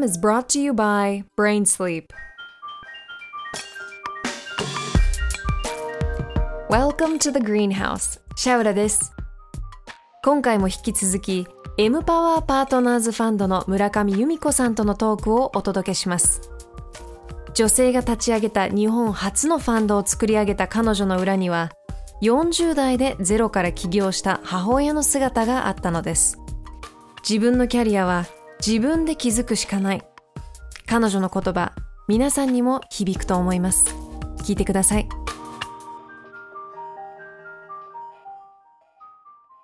[0.00, 2.12] program is brought to you by Brain Sleep.
[6.68, 8.20] Welcome to the Greenhouse.
[8.36, 9.12] シャウラです。
[10.24, 11.46] 今回も引き続き
[11.78, 16.50] M パワーパートナーズファンドの村上由美子さんとのトークをお届けします。
[17.54, 21.70] 女性が立ち上げた日本初のファンドを作り上げた彼女の裏には
[22.22, 26.38] 40代でゼロから起業した母親の姿があったのです。
[27.28, 28.26] 自分のキャリアは
[28.66, 30.02] 自分で気づくしかない。
[30.86, 31.72] 彼女の言葉、
[32.08, 33.86] 皆さんにも響くと思います。
[34.44, 35.08] 聞いてください。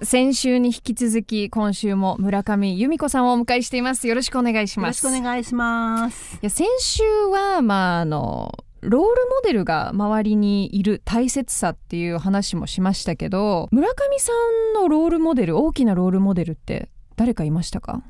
[0.03, 14.33] 先週に引き続き今週も村上由美子さんをお迎えしていますよろしくお願いしよろしますくお願いしますいや先週はまああのロールモデルが周りにいる大切さっていう話もしましたけど村上さ
[14.71, 18.03] んのロールモデル大きなロールモデルって誰かいましたか？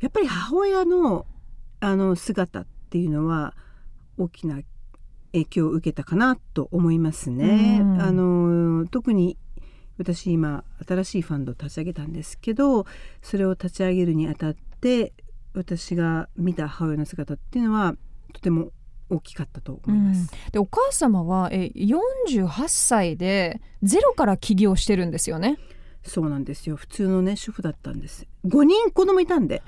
[0.00, 1.26] やっぱり母親の
[1.80, 3.54] あの姿っていうのは
[4.18, 4.60] 大きな
[5.32, 7.78] 影響を受けたかなと思いますね。
[7.80, 9.38] うんあの特に
[9.98, 12.86] 私今新しいファンドを立ち上げたんですけど
[13.20, 15.12] それを立ち上げるにあたって
[15.54, 17.94] 私が見た母親の姿っていうのは
[18.32, 18.70] とても
[19.10, 20.32] 大きかったと思います。
[20.52, 25.58] でお母様はえ48歳でゼロから起業してるんですよね？
[26.02, 28.26] そうなんですよ普通のね主婦だったんです。
[28.46, 29.62] 5人子供いたんで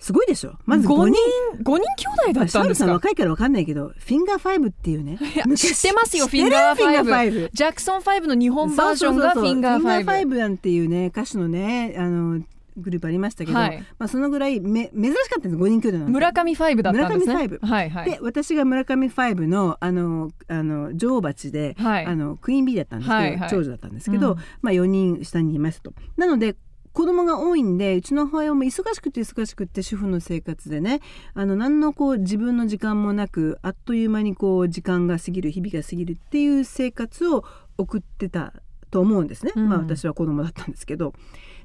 [0.00, 0.54] すごいでしょ。
[0.64, 1.14] まず5 5人
[1.58, 1.62] 人。
[1.62, 2.92] 5人兄弟だったんですか？
[2.92, 5.18] 若いから分かんないけどフィンガーファイブっていうね。
[5.56, 6.86] 知ってますよフィンガーファイブ。
[6.86, 7.50] フィンガーファイブ。
[7.52, 10.04] ジャクソン5の日本バージョンがフィンガーファイブ。
[10.04, 12.40] フィンガーファイブなんていうね歌手のねあの
[12.76, 13.84] グループありましたけど、はい。
[13.98, 17.34] まあ、そのぐらいめ珍しかったんです5人兄弟な村上5だったんですね。
[17.34, 17.66] 村上ファイブ。
[17.66, 18.10] はいはい。
[18.10, 22.06] で私が村上ファイブのあのあの女王蜂で、はい。
[22.06, 23.50] あの Queen Bee だったんですけど、はいはい。
[23.50, 24.38] 長女だったんですけど、うん。
[24.62, 25.92] まあ、4人下にいますと。
[26.16, 26.56] なので
[26.92, 31.00] 子供が多いんでうちの母親も忙しくて忙しくて主婦の生活でね
[31.34, 37.44] あの何のこう自分の時間もなくあっという間にこう時間が過ぎる日々が過ぎるっていう生活を
[37.78, 38.52] 送ってた
[38.90, 41.14] と思うんですね、うんまあ私は子供だったんですけど。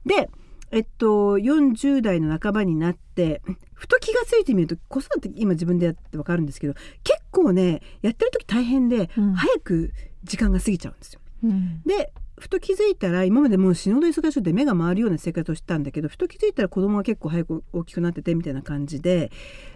[0.05, 0.29] で
[0.71, 3.41] えっと、40代の半ばになって
[3.73, 9.93] ふと気が付いてみると子育て今自分でやって分かるんですけど結構ねやってる時大変で、うん早く
[10.23, 11.19] 時間が過ぎちゃうんですよ。
[11.43, 19.31] うんでふと気づいたら今までもう死ぬほど忙しくて目が回るような生活をしてたんだけどふと気づいたら子供が結構早く大きくなっててみたいな感じで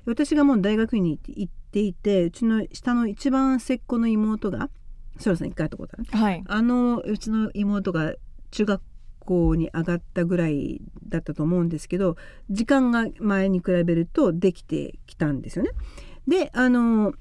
[0.05, 4.69] 私がもう大学に行っていてうちの下の一番末っ子の妹が
[5.17, 6.05] そらさん一回会ったことある？
[6.11, 8.13] はいあのうちの妹が
[8.51, 8.81] 中学
[9.19, 12.17] 校に上がったぐらいだったと思うんですけど
[12.49, 15.71] 時間が前に比べるとできてきたんですよね。
[16.27, 17.13] であの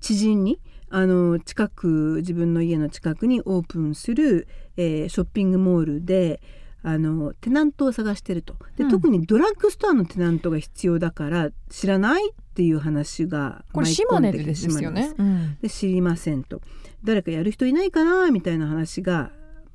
[0.00, 0.58] 知人に
[0.94, 6.42] あの近く自分の家の近くにオープンする、えーショッピングモールで
[6.82, 8.54] あのテナントを探してると。
[8.76, 8.90] で、うん。
[8.90, 15.14] 特にドラッグストアのテナントが必要だから知らないっていう話がこれ島根でんですよね。
[15.16, 16.60] 島根で知りませんと。
[17.04, 19.30] 誰かやる人いないかなみたいな話が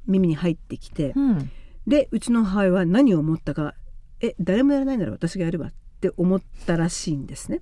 [0.05, 1.51] 耳に入ってきて、うんうん。
[1.87, 3.73] でうちの母親は何を思ったか
[4.19, 5.86] え誰もやらないなら私がやるわって
[6.17, 7.61] 思ったらしいんですね。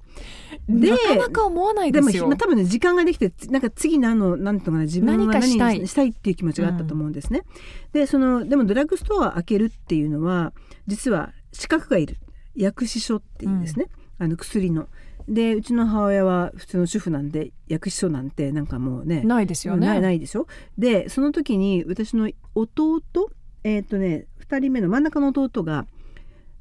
[0.67, 2.05] でなかなか思わないでよ。
[2.05, 5.87] ですもまあ多分ね時間ができてつなんか次何の何とかね自分は何したい。
[5.87, 7.43] したいっていう気持ちがあったと思うんですね。
[7.93, 10.53] でそのでもドラッグストアを開けるっていうのは
[10.87, 12.17] 実は資格がいる。
[12.55, 13.87] 薬師書っていうですね、
[14.17, 14.87] あの薬の。
[15.27, 19.87] でうちの母親は普通の主婦なんで薬師書なんてなんかもうねないですよね。
[19.87, 20.47] ないないでしょ？
[20.77, 23.01] でその時に私の弟
[23.63, 25.87] えっ、とね2人目の真ん中の弟が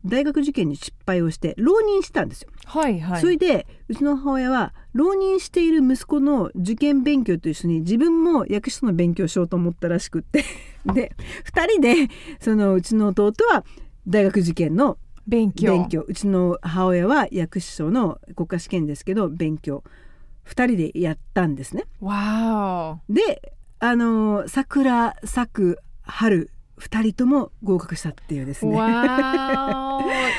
[0.04, 2.50] 大学受験に失敗をして浪人したんですよ。
[2.66, 3.20] はいはい。
[3.20, 10.44] それでうちの母親は浪人している息子の受験勉強と一緒に自分も役所の勉強をしようと思ったらしくって。
[10.92, 11.12] で
[11.46, 11.94] 2人で
[12.40, 13.64] そのうちの弟は
[14.06, 15.52] 大学受験の勉
[15.88, 16.04] 強。
[16.06, 19.82] うちの母親は薬師書の国家試験ですけど勉強。
[20.44, 21.84] 2人でやったんですね。
[22.00, 28.76] わであの桜咲く春2人とも合格したっていうですーね。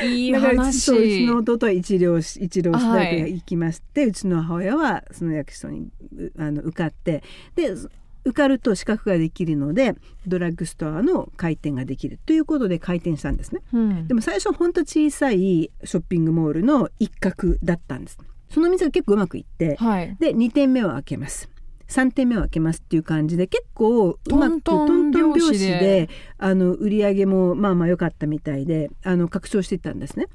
[0.05, 0.91] いいだからうち
[1.25, 7.23] の話弟は一浪し一浪し大学行きまして、うちの母親はその役所にうあの受かって
[7.55, 7.73] で
[8.25, 9.95] 受かると資格ができるので
[10.25, 13.61] ドラッグストアの開店ができるということで開店したんですね。
[13.71, 18.17] うんでも最初ほんと小さいショッピングモールの一角だったんです。
[18.49, 21.49] その店が結構うまくいってはいで2店目を開けます。
[21.87, 30.27] 3店目を開けますっていう感じで結構うまくトントン拍子であの売り上げもまあまあ良かったみたいであの拡張していったんですね。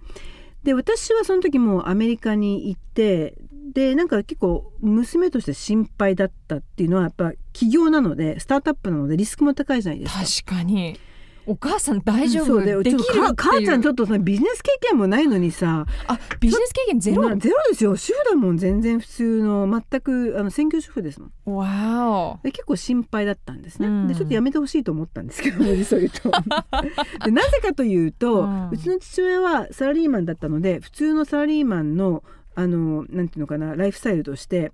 [0.62, 3.34] で私はその時もうアメリカに行って
[3.72, 10.54] でなんか結構娘として心配だったっていうのはやっぱ企業なのでスタートアップなのでリスクも高いじゃないですか。
[10.54, 10.98] 確かに
[11.46, 15.86] お母さん大丈そうで夫できる母ちゃんちょっとそのビジネス経験もないのにさ。
[16.06, 17.28] あビジネス経験ゼロ？
[17.28, 17.96] なゼロですよ。
[17.96, 21.56] 主婦だもん全然普通の全くあの専業主婦ですもん。
[21.56, 24.08] わで結構心配だったんですね、うん。
[24.08, 26.30] でちょっとやめてほしいと思ったんですけど実を言うと。
[27.24, 32.22] でなぜかというと、ううんちの父親はサラリーマンだったので普通のサラリーマンの
[32.54, 34.72] あのなんていうのかなライフスタイルとして、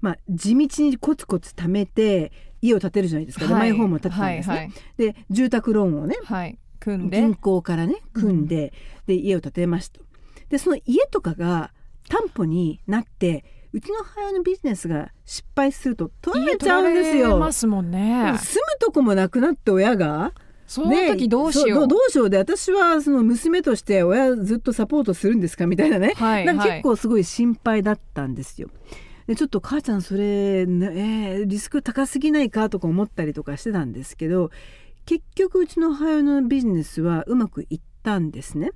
[0.00, 2.32] まあ、地道にコツコツ貯めて
[2.62, 4.74] 家を建てるじゃないですか、おでマイホームを建てたんですね、はいはい。
[4.96, 6.58] で住宅ローンをねはい。
[6.80, 7.20] 組んで。
[7.20, 8.72] 銀行からね組んで、
[9.06, 9.98] で家を建てました。
[9.98, 10.04] と
[10.48, 11.72] でその家とかが
[12.08, 17.38] 担保になってうちの母親のビジネスが失敗すると取られちゃうんですよ。
[17.38, 18.34] ますもんね。
[18.38, 20.32] 住むとこもなくなって親が
[20.66, 21.68] その時どうしよう。
[21.68, 28.68] ねそどうしようで私はその娘として親ずっとサポートするんですかみたいなね、はいなんかはい結構すごい心配だったんですよ。
[29.26, 34.50] でちょっと母ちゃんそれ、ねえーリスク高すぎないかとか思ったりとかしてたんですけど
[35.06, 38.70] 結局うちの母親のビジネスはうまくいったんですね。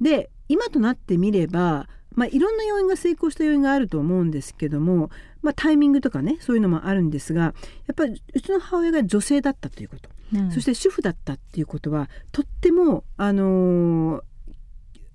[0.00, 5.10] で今となってみれば、まあ、いろんな要因が成功した要因があると思うんですけども、
[5.40, 7.52] まあ、タイミングとかねそういうのもあるんですがや
[7.92, 10.08] っぱりうちの母親が女性だったということ。
[10.34, 14.22] うんそして主婦だったっていうことはとっても、あのー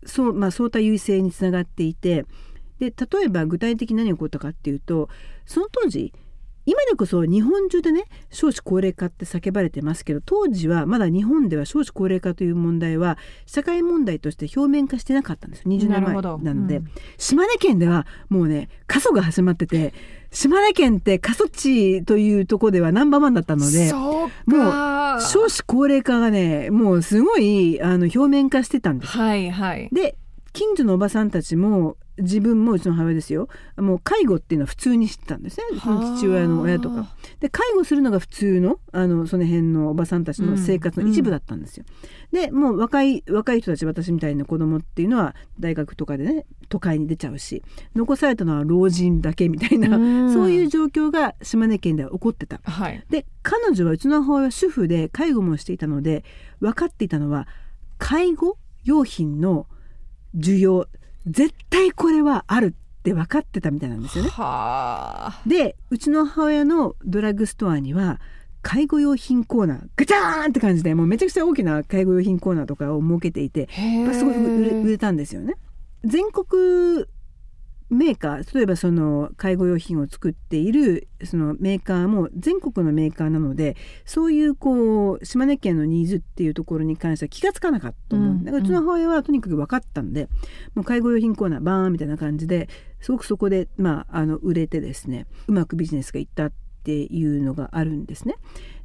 [0.06, 2.26] そうまあ、相対優位性につながっていて
[2.80, 5.10] で例えば具体的に何が起こったかっていうと
[5.46, 6.14] その当時
[6.68, 15.72] 今でこそ日本中でね少子高齢化って叫ばれてますけど当時はまだ日本では少子高齢化という問題は社会問題として表面化してなかったんですよ。
[15.72, 16.38] 20年前なるほど。
[16.40, 16.92] なので、うん。
[17.18, 19.94] 島根県ではもうね過疎が始まってて
[20.30, 29.18] 島根県って過疎地というところではナンバーワンだったのでもか少子高齢化がねもうすごいあの表面化してたんです。
[29.18, 29.88] はいはい。
[29.94, 30.18] で
[30.54, 33.48] 近所のおばさんたちも自分もうちの母親ですよ
[33.78, 37.16] もう介護っていうのは普通にしてたんですねうちの父親の親とか。
[37.40, 41.86] で介護するのが普通のあのその辺のおばさんたちの生活の一部だったんですよ。
[42.32, 47.62] でもう若い若い人たち私みたいな子供っていうのは大学とかでね都会に出ちゃうし
[47.96, 52.60] 残されたのは老人だけみたいな、うんそういう状況が島根県では起こってた。
[52.64, 56.24] はいで彼女はうちの母親は主婦で介護もしていたので
[56.60, 57.48] 分かっていたのは
[58.00, 59.68] 介護用品の
[60.36, 60.88] 需要
[61.26, 64.30] 絶対これはあるって分かってたみたいなんですよね。
[64.30, 68.20] はあでうちの母親のドラッグストアには
[68.62, 75.56] 介護用品コーナーガチャーンって感じでもうめちゃくちゃ大きな介護用品コーナーとかを設けていてへえやっぱすごい売れたんですよね。
[76.04, 77.06] 全国
[77.90, 90.30] メーカー例えばその介護用品を作っているそのメーカーも全国のメーカーなのでそういうこう島根県のニーズっていうところに関しては気がつかなかったと思う、うんだからうちの母親はとにかく分かったんで、
[90.74, 92.70] もう介護用品コーナーバーンみたいな感じで
[93.02, 96.52] すごくそこで、まあ、あの売れてですねうまくビジネスがいったっ
[96.88, 98.36] ていうのがあるんですね。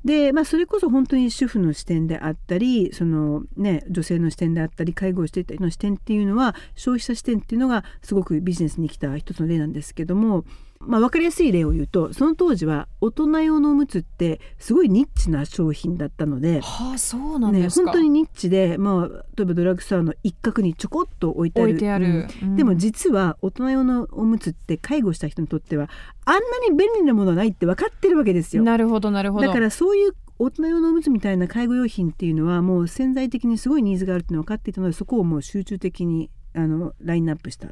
[0.05, 10.45] で、まあ、それこそ本当に主婦の視点であったりその、ね、女性の視点であったり介護をしていた人の視点っていうのは消費者視点っていうのがすごくビジネスに来た一つの例なんですけども、
[10.87, 16.61] まあ、分かりやすい例を言うとその当時は大人用のおむつってすごいニッチな商品だったので。
[16.61, 25.89] はあそうなんね、ですか、本当にニッチで、まあ、例えばドラッグストアの一角にちょこっと置いてあるうんでも実は大人用のおむつって介護した人にとっては
[26.25, 28.63] あんなに便利なものはないって分かってるわけですよ。
[28.63, 37.69] なるほどなるほどだからそういう大人用のおむつみたいな介護用品っていうのはもう潜在的にすごいニーズがあるっていうのが分かっていたのでそこをもう集中的にあのラインナップした。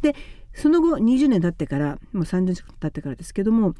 [0.00, 0.14] で
[0.58, 3.74] その後20年経ってからもう30年経ってからですけども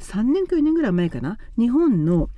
[0.00, 2.28] 3年か4年ぐらい前かな日本の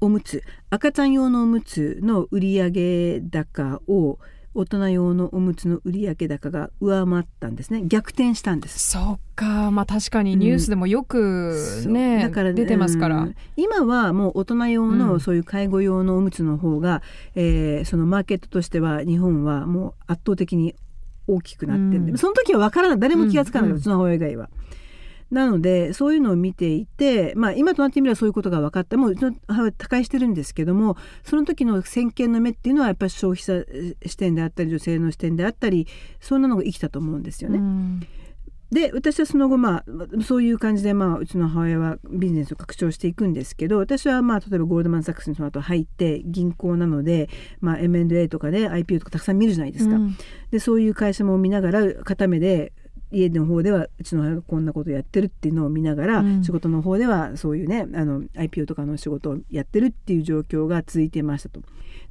[0.00, 4.18] おむつ赤ちゃん用のおむつの売上高を
[4.56, 7.82] 大人用のおむつの売上高が上回ったんですね。
[7.84, 8.90] 逆転したんです。
[8.92, 9.70] そうか。
[9.70, 11.52] まあ確かにニュースでもよく
[11.88, 12.30] ね、そう。
[12.30, 13.34] だから出てますから、うん。
[13.56, 14.98] 今はもう大人用うん。
[14.98, 17.02] のそういう介護用のおむつの方が、
[17.34, 20.74] えーそのマーケットとしては日本はもう圧倒的に
[21.26, 22.18] 大きくなってるんで、うん。
[22.18, 22.98] その時は分からない。
[22.98, 23.76] 誰も気がつかない、うん。
[23.76, 24.48] うちの母親以外は。
[25.30, 35.88] なのでそういうのを見ていて、まあ、今となってみればそういうことが分かったもううちの母親は他界してるんですけどもその時の先見の目っていうのはやっぱり消費者えー視点であったり女性の視点であったり
[36.20, 37.58] そんなのが生きたと思うんですよね。
[37.58, 38.06] うん
[38.70, 39.84] で私はその後まあ
[40.24, 47.28] そういう感じでまあうちの母親はビジネスを拡張していくんですけど私はまあ例えばゴールドマン・サックスにその後入って銀行なので、
[47.60, 49.96] まあ、M&A とかで IPO とかたくさん見るじゃないですか。
[49.96, 50.16] うん
[50.50, 52.72] でそういう会社も見ながら片目で
[53.10, 61.60] 家の方ではうちの母親がこんなことやってるっていうのを見ながら、うん仕事の方ではそういうねあの IPO とかの仕事をやってるっていう状況が続いてましたと。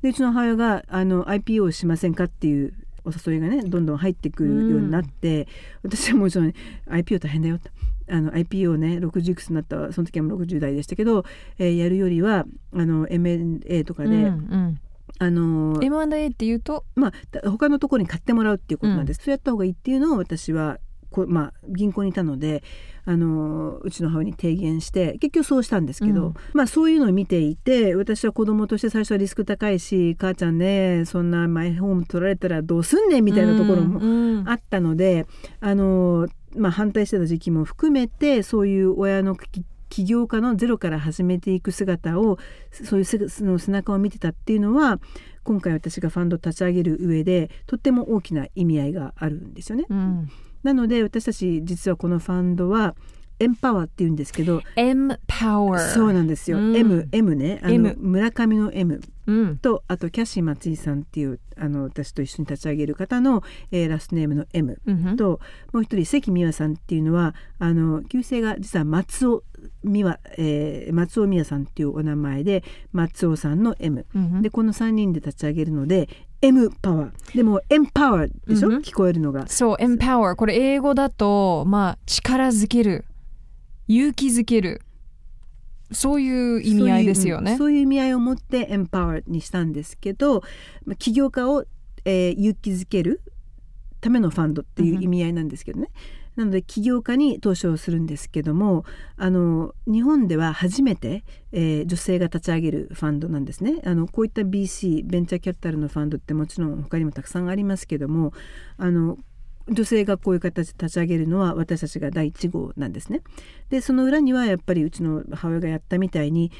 [0.02, 2.74] でうちの母親があの IPO をしませんかっていう
[3.06, 5.48] お誘いがねどんどん入ってくるようになって、
[5.84, 6.54] 私はもちろん
[6.90, 7.70] IPO 大変だよと。
[8.08, 11.26] あの IPO ね60いくつになったその時はもう60代でしたけど、
[11.58, 14.80] えーやるよりはあの M&A とかで、うんうん。
[15.18, 16.84] あの M&A っていうと？
[16.96, 20.78] まあだ他のところに買ってもらうっていうことなんです、そうやった方がいいっていうのを私は
[21.16, 22.62] こまあ、銀行にいたので
[23.06, 26.34] あのうちの母親に提言して結局そうしたんですけど、うん。
[26.54, 34.50] まあ、そういうのを見ていて私は子供として最初はリスク高いし母ちゃんねそんなマイホーム取られたらどうすんねんみたいなところもうんうん。
[34.50, 35.26] あったので、
[35.62, 42.38] あのまあ、反対してた時期も含めてそういう親のき起業家のゼロから始めていく姿を
[42.72, 45.00] そういうすその背中を見てたっていうのは
[45.44, 49.86] 今回私がファンドを立ち上げる上でとっても大きな意味合いがあるんですよね。
[49.90, 50.30] うん
[50.66, 52.96] なので私たち実はこのファンドは
[53.40, 56.76] エンパワーって言うんですけど M Power そうなんですよ、うん。
[56.76, 57.60] M, M ね。
[57.62, 59.02] あの M 村上の M うん
[59.62, 64.80] とあとキャッシー松井さんっていうあの私と一緒に立ち上げる方の、えーラストネームの M
[65.18, 65.40] と
[65.74, 69.44] もう一人関美和さんっていうのはあの旧姓が実は松尾
[69.84, 76.08] 美和、えー松尾美和さんっていうお名前で松尾さんの M うんでこの3人で立ち上げるので
[76.42, 78.82] M パワーでも M パワーでしょ、うんうん。
[78.82, 79.48] 聞こえるのが。
[79.48, 83.06] そう Empower これ英語だとまあ力づける。
[83.88, 84.82] 勇気づける
[85.92, 87.58] そういう意味合いですよね。
[87.58, 90.42] そういう,意味合いを持って Empower にしたんですけど
[90.98, 91.66] 起業家を、
[92.06, 93.22] えー勇気づける
[94.02, 95.90] ためのファンドっていう意味合いなんですけどね、
[96.36, 98.86] なので起業家に投資をするんですけども
[99.18, 103.82] あの日本では初めて、えー女性が立ち上げるファンドなんですね。
[103.86, 108.34] あのこういった BC ベンチャーキャピタルのファンドってもちろん他にもたくさんありますけども
[108.78, 109.18] あの
[109.68, 113.22] 女性がこういう形で立ち上げるのは私たちが第1号なんですね。
[113.70, 116.52] でその裏にはやっぱりうちの母親がやったみたいに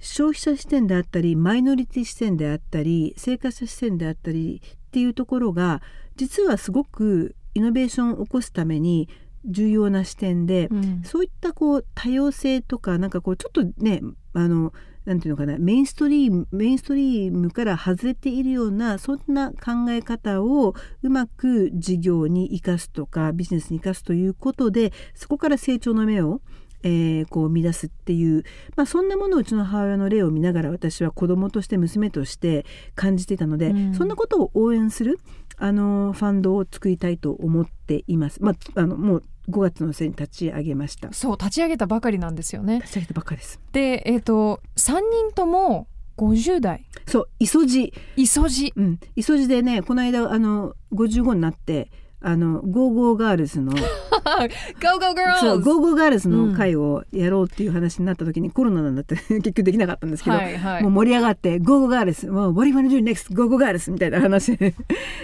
[0.00, 5.82] 消費者視点であったりマイノリティ視点であったり生活者視点であったりっていうところが
[6.16, 9.08] 実はすごくイノベーションを起こすために
[9.44, 14.02] 重要な視点で、うんそういったこう多様性とかなんかこうちょっとね
[14.34, 14.72] あの
[15.04, 26.40] なんていうのかなメインストリームメインストリームから外れているようなそんな考え方をうまく事業に生かすとかビジネスに生かすということでそこから成長の芽を、
[26.82, 28.44] えーこう生み出すっていう、
[28.76, 32.64] まあ、そんなものをうちの母親の例を見ながら私は子供として娘として
[32.94, 35.18] 感じていたので、うんそんなことを応援する
[35.56, 38.42] あのファンドを作りたいと思っています。
[38.42, 41.12] まあ、あのもう5月の末に立ち上げました。
[41.12, 42.76] そう立ち上げたばかりなんですよね。
[42.76, 43.60] 立ち上げたばっかりです。
[43.72, 45.86] でえっ、と3人とも
[46.20, 46.86] 50代。
[47.06, 51.90] そう、五十路、五十路うん、五十路でね、この間あの55になって、
[52.20, 53.72] あの Go Go Girls の
[54.80, 60.82] Go Go そう Girls Go Go Girls の会をやろうっていう話になった時に、コロナなんだって 結局できなかったんですけど、はいはい。
[60.82, 63.34] もう盛り上がって「Go Go Girls もう What you wanna do next?
[63.34, 64.56] Go Go Girls」みたいな話。
[64.56, 64.74] で、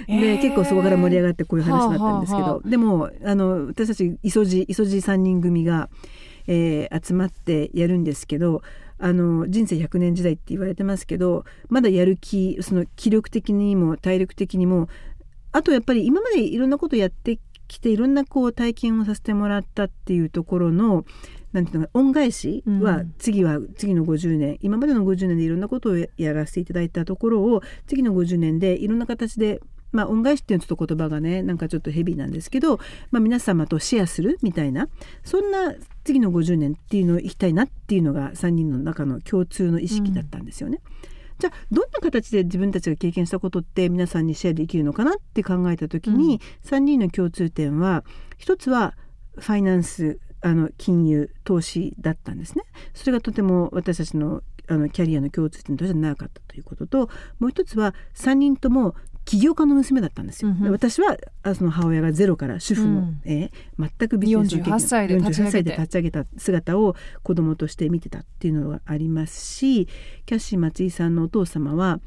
[0.08, 0.42] えー。
[0.42, 5.88] 結構そこから盛り上がってこういう話になったんですけど、はあはあはでもあの私たち磯路磯路3人組が、
[6.46, 8.62] えー集まってやるんですけど
[8.98, 14.88] あの人生100年時代って言われてますけどまだやる気その気力的にも体力的にも
[15.52, 17.38] あとやっぱり今までいろんなことやって
[17.68, 21.04] きていろんなこう体験をさせてもらったっていうところの
[21.52, 29.60] なんていうのか恩返しはうん次は次の50年、今までの50年でいろんなことをやらせていただいたところを次の50年でいろんな形で
[29.92, 32.78] まあ恩返しっていうちょっと言葉がねなんかちょっとヘビーなんですけど、
[33.10, 34.88] まあ、皆様とシェアするみたいな
[35.24, 40.80] そんな次の50年っていうのをいきたいなっていうのが3人の中の共通の意識だったんですよね。
[41.38, 48.04] じゃあどんな形で自分たちが経験したことって皆さんにシェアできるのかなって考えた時に、3人の共通点は
[48.38, 48.94] 一つは
[49.38, 52.64] ファイナンスあの金融投資だったんですね。
[52.94, 60.50] それがとても私たちのあのキャリアの共通点としてなかったということともう一つは3人とも起業家の娘だったんですよ。
[60.50, 63.20] うん私はあその母親がゼロから主婦の、うん。
[63.24, 65.50] えー全くビジネスの経験48歳で立ち上げて。
[65.50, 69.86] 48歳で立ち上げた姿を子供として見てたっていうのがありますし
[70.24, 72.00] キャッシー松井さんのお父様は、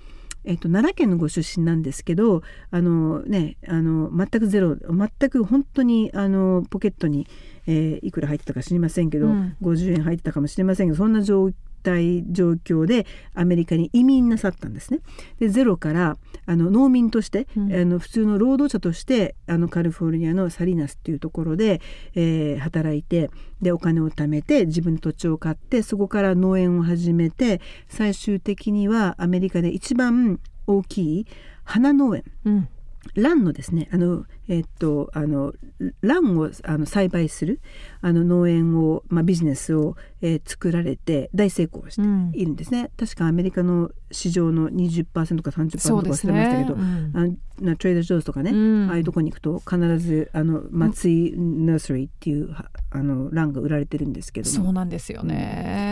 [0.45, 7.27] えっと、奈良県のご出身なんですけどあの、ね、あの全くゼロ全く本当にあのポケットに、
[7.67, 9.57] えーいくら入ってたか知りませんけど、うん。
[9.61, 14.99] 50円入ってたかもしれませんけどそんな状態状況でアメリカに移民なさったんですね。
[15.39, 17.73] でゼロからあの農民として、うん。
[17.73, 21.81] あの普通の労働者としてあのカリフォルニアのサリナスっていうところで、
[22.15, 23.31] えー働いて
[23.61, 31.27] でお金を貯めて自分の土地を買ってそこから農園を始めて最終的にはアメリカで一番大きい
[31.63, 32.23] 花農園。
[32.45, 32.69] うん
[33.15, 35.53] ランのですねあのえっとあの
[36.01, 37.61] ランをあの栽培する
[38.01, 42.31] あの農園を、まあ、ビジネスを、えー作られて大成功してうん。
[42.33, 47.11] いるんですね、確かアメリカの市場の20%か30%そうか忘れましたけど、うん。
[47.13, 48.89] あのなトレーダー・ジョーズとかね、うん。
[48.89, 54.55] ああいうとこに行くと必ずあの松井ナーサリーっていうはあのランが売られてるんですけども。
[54.55, 55.88] そうなんですよね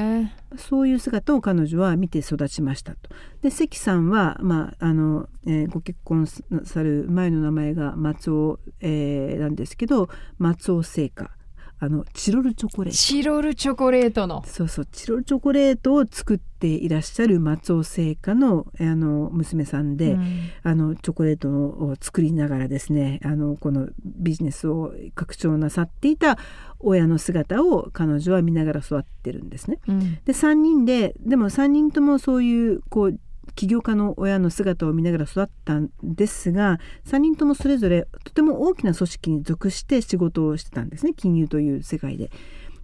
[0.58, 3.10] そういう姿を彼女は見て育ちましたと。
[3.42, 11.32] で関さんは、まああのえーご結婚さる前の名前が松尾、えーなんですけど松尾製菓
[11.80, 12.98] あのチロルチョコレート。
[12.98, 14.44] チロルチョコレートの。
[14.46, 20.50] そうそうチロルチョコレートを作っていらっしゃる松尾製菓のあの娘さんで、うん。
[20.64, 26.40] あのチョコレートを作りながらですねあのこのビジネスを拡張なさっていた
[26.80, 29.80] 親の姿を彼女は見ながら育ってるんですね。
[29.88, 30.16] うん。
[30.16, 33.20] で3人ででも3人ともそういうこう
[33.56, 42.32] 起業家の親の姿を見ながら育ったんですが3人ともそれぞれとても大きな組織に属して仕事をしてたんですね金融という世界で。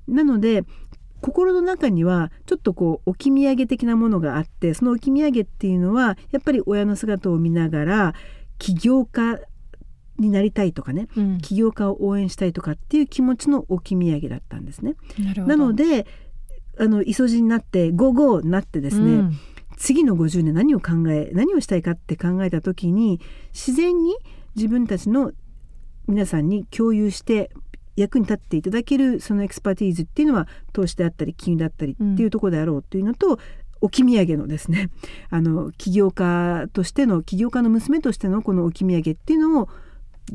[0.08, 0.64] なので
[1.22, 8.14] 心の中にはちょっとこう置き土産的なものがあってその置き土産っていうのはやっぱり親の姿を見ながら
[8.58, 9.40] 起業家
[10.20, 14.96] になりたいとかねうん起業家を応援したいとかっていう気持ちの置き土産だったんですね。
[15.38, 16.06] なので
[16.78, 19.38] あの磯路になってゴーゴーになってですね、うん
[19.78, 23.20] 次の50年何を考え何をしたいかって考えた時に
[23.54, 24.16] 自然に
[24.56, 25.32] 自分たちの
[26.08, 27.52] 皆さんに共有して
[27.96, 33.40] 役に立っていただけるその expertise っていうのは投資であったり金融だったりっていうところであろうというのと、
[33.82, 34.90] 置き土産のですね
[35.30, 39.70] あの起業家としての起業家の娘としてのこの置き土産っていうのを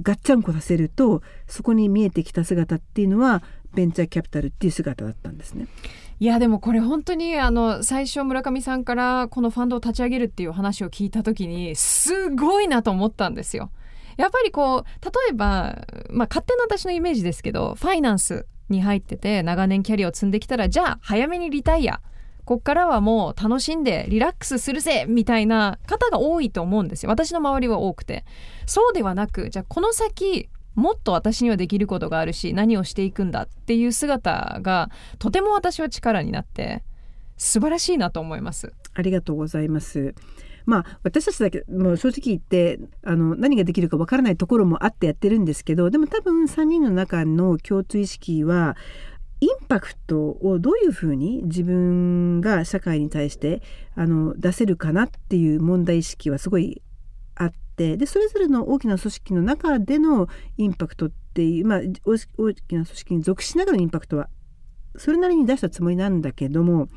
[0.03, 3.43] ガッチャンコさせるとそこに見えてきた姿っていうのは
[3.75, 5.67] ベンチャーキャピタルっていう姿だったんですね。
[6.21, 13.71] いやでもこれ本当にあの最初村上さんからこのファンドを立ち上げるっていう話を聞いた時にすごいなと思ったんですよ。
[14.17, 22.01] やっぱりこう例えば、まあ、勝手な私のイメージですけどファイナンスに入ってて長年キャリアを積んできたらじゃあ早めにリタイア
[22.45, 28.25] こっからはもう楽しんでリラックスするぜみたいな方が多いと思うんですよ私の周りは多くて
[28.67, 36.85] そうではなくじゃあこの先もっと私にはできることがあるし何をしていくんだっていう姿がとても私は力になって
[37.37, 38.73] 素晴らしいなと思います。
[38.95, 40.15] ありがとうございます。
[40.67, 48.77] まあ私たちだけもう正直言ってあの何ができるかわからないところもあってやってるんですけどでも多分3人の中の共通意識は
[49.41, 53.63] インパクトをどういうふうに自分が社会に対して
[53.95, 56.83] あの出せるかなっていう問題意識はすごい
[57.79, 64.29] ってでそれぞれの大きな組織の中でのインパクトっていう、まあ、大きな組織に属しながらのインパクトは
[64.97, 66.89] それなりに出したつもりなんだけども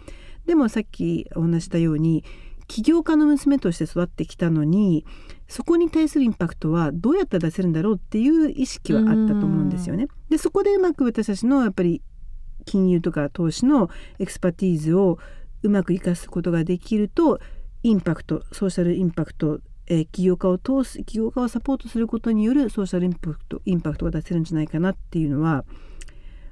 [0.48, 2.24] でもさっきお話ししたように
[2.68, 5.06] 起業家の娘として育ってきたのに
[5.48, 10.08] そこに対するインパクトはどうやったら出せるんだろうっていう意識はあったと思うんですよね。
[10.30, 12.02] でそこでうまく私たちのやっぱり
[12.66, 13.90] 金融とか投資の
[14.20, 15.20] expertise を
[15.64, 17.40] うまく生かすことができると
[17.84, 19.60] インパクトソーシャルインパクト、
[19.92, 25.66] えー起業家を通す起業家をサポートすることによるソーシャルインパクトインパクトが出せるんじゃないかなっていうのは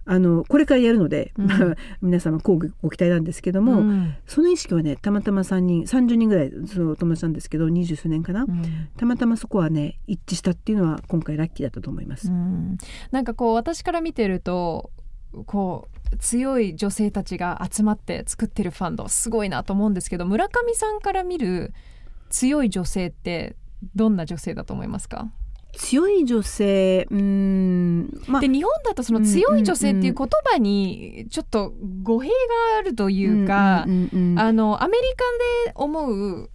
[0.06, 1.46] あのこれからやるので、うん。
[1.46, 4.16] まあ、皆様こうご期待なんですけども、うん。
[4.26, 8.90] その意識はねたまたま3人30人ぐらいそのお友達なんですけど二十数年かな、うん。
[8.98, 12.30] たまたまそこはね一致したっていうのは今回ラッキーだったと思います。
[12.30, 12.78] うん。
[13.12, 14.90] なんかこう私から見てると
[15.46, 21.72] こう強い女性たちが集まって作ってるファンドすごいなと思うんですけど村上さんから見る
[22.30, 23.56] 強い女性って
[23.96, 25.30] どんな女性だと思いますか？
[25.74, 32.34] 強い女性うーんまあで日本だとその強い女性っていう言葉にちょっと語弊が
[32.80, 35.04] あるというか、あのアメリ
[35.64, 36.50] カで思う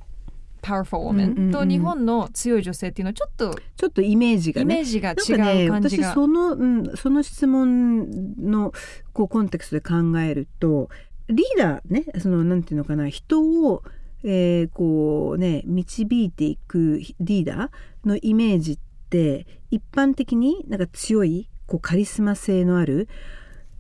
[0.63, 1.53] powerful うんうんう woman ん。
[1.53, 8.73] と日本の強い女性っていうのはちょっとちょっとイメージがイメねージが違う感じが、私その、うん、その質問の
[9.13, 10.89] こうコンテクストで考えると
[11.29, 13.83] リーダーねそのなんていうのかな人を、
[14.25, 18.79] えーこうね導いていくリーダーのイメージっ
[19.11, 23.09] て一般的になんか強いこうカリスマ性のある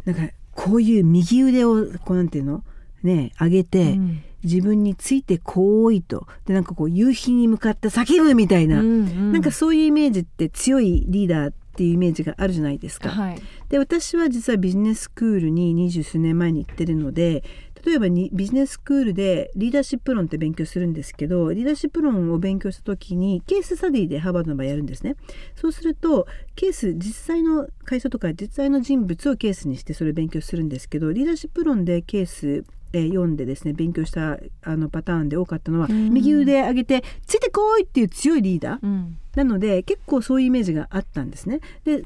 [0.05, 2.63] なんかこういう右腕をこうなんていうの？
[3.03, 4.23] ね上げて、うん。
[4.45, 9.33] 自分についてこういとでなんかこう夕日に向かって叫ぶみたいな、うんうん。
[9.33, 13.09] なんかそういうイメージって強いリーダーっていうイメージがあるじゃないですか。
[13.09, 13.43] はい。
[13.71, 17.43] で私は実はビジネススクールに二十数年前に行ってるので
[17.85, 25.17] 例えばにビジネススクールでリーダーシップ論って勉強するんですけどリーダーシップ論を勉強した時にケーススタディでハーバードの場合やるんですね。
[25.55, 41.59] そうするとケース実際の会社とか実際の人物をケースにしてそれを勉強するんですけどリーダーシップ論でケースえー読んでですね勉強したあのパターンで多かったのは、うん右腕上げて「ついてこい!」っていう強いリーダーうんなので結構そういうイメージがあったんですね。
[41.85, 42.05] で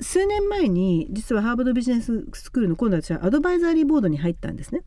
[0.00, 4.82] 数年前に実はハーバードビジネススクールの今度は私はアドバイザーリーボードに入ったんですね。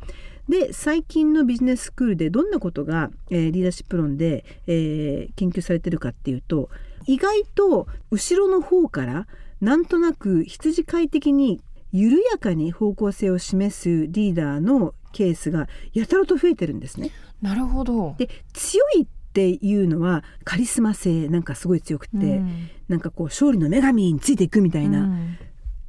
[0.49, 6.69] で最近のビジネススクールでどんなことが、えーリーダーシップ論で、えー研究されてるかっていうと
[7.05, 9.27] 意外と後ろの方から
[9.61, 17.11] なんとなく羊飼い的に緩やかに方向性を示すリーダーのケースがやたらと増えてるんですね。
[17.41, 18.15] なるほど。
[18.17, 25.37] で強いっていうのはカリスマ性なんかすごい強くて、うんなんかこう勝利の女神についていくみたいな、うん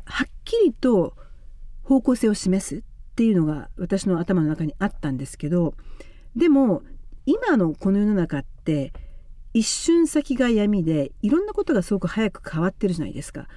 [0.05, 1.15] はっきりと
[1.83, 2.83] 方向性を示すっ
[3.15, 5.75] ていうのが私の頭の中にあったんですけど
[6.35, 6.83] でも
[7.27, 8.95] 今のこの世の中って
[9.53, 13.49] 一瞬先が闇でいろんなことがすごく早く変わってるじゃないですか。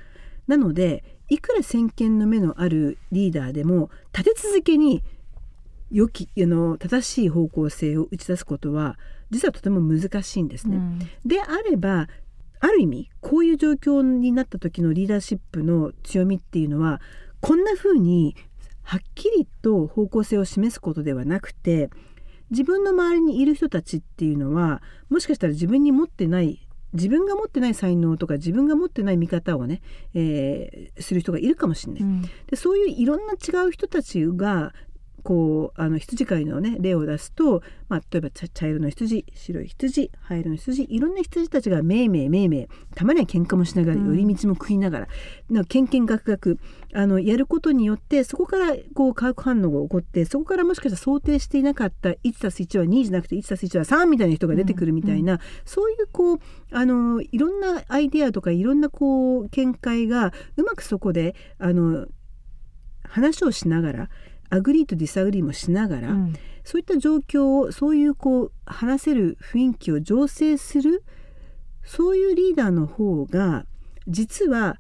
[0.48, 5.04] なのでいくら先見の目のあるリーダーでも立て続けに
[5.90, 8.98] 良きあの正しい方向性を打ち出すことは
[9.32, 10.78] 実はとても難しいんですね。
[10.78, 12.08] うんであれば
[12.64, 17.02] ある意味こういう状況になった時のリーダーシップの強みっていうのは
[17.40, 18.36] こんな風に
[18.84, 21.90] はっきりと方向性を示すことではなくて
[22.52, 29.82] 自分の周りにいる人たちっていうのはもしかしたら自分に持ってない自分が持ってない才能とか自分が持ってない見方をね、
[30.14, 32.02] えーする人がいるかもしれない。
[32.04, 34.74] うんでそういういろんな違う人たちが
[35.22, 44.08] こうあの羊飼いのね例を出すと、まあ、例えば茶茶色の羊白い羊灰色の羊いろんな羊たちがめいめいめいめいたまには喧嘩もしながらうん。
[44.08, 45.08] 寄り道も食いながら、
[45.50, 46.60] なんかけんけんがくがく
[46.94, 56.40] あのやることによってそこからこう化学反応が起こってそこからもしかしたら想定していなかった 1+1 は2じゃなくて 1+1 は3みたいな人が出てくるみたいな、そういうこう
[56.72, 62.08] あのいろんなアイデアとかいろんなこう見解がうまくそこであの
[63.04, 64.10] 話をしながら
[64.52, 66.34] agree と disagree もしながら、うん。
[66.64, 71.04] そういった状況をそういうこう話せる雰囲気を醸成する
[71.84, 73.66] そういうリーダーの方が
[74.08, 74.78] 実は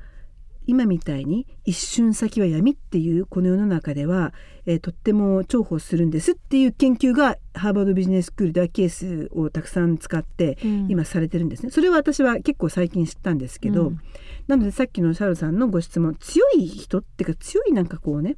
[0.67, 4.31] 今みたいに一寸先は闇っていうこの世の中では、
[4.67, 10.87] えーとっても重宝するんですっていう研究がハーバードビジネススクールではケースをたくさん使ってうん。
[10.87, 11.71] 今されてるんですね。
[11.71, 13.99] それは私は結構最近知ったんですけど、うん。
[14.47, 18.37] なのでさっきのシャロさんのご質問強い人っていうか強いなんかこうね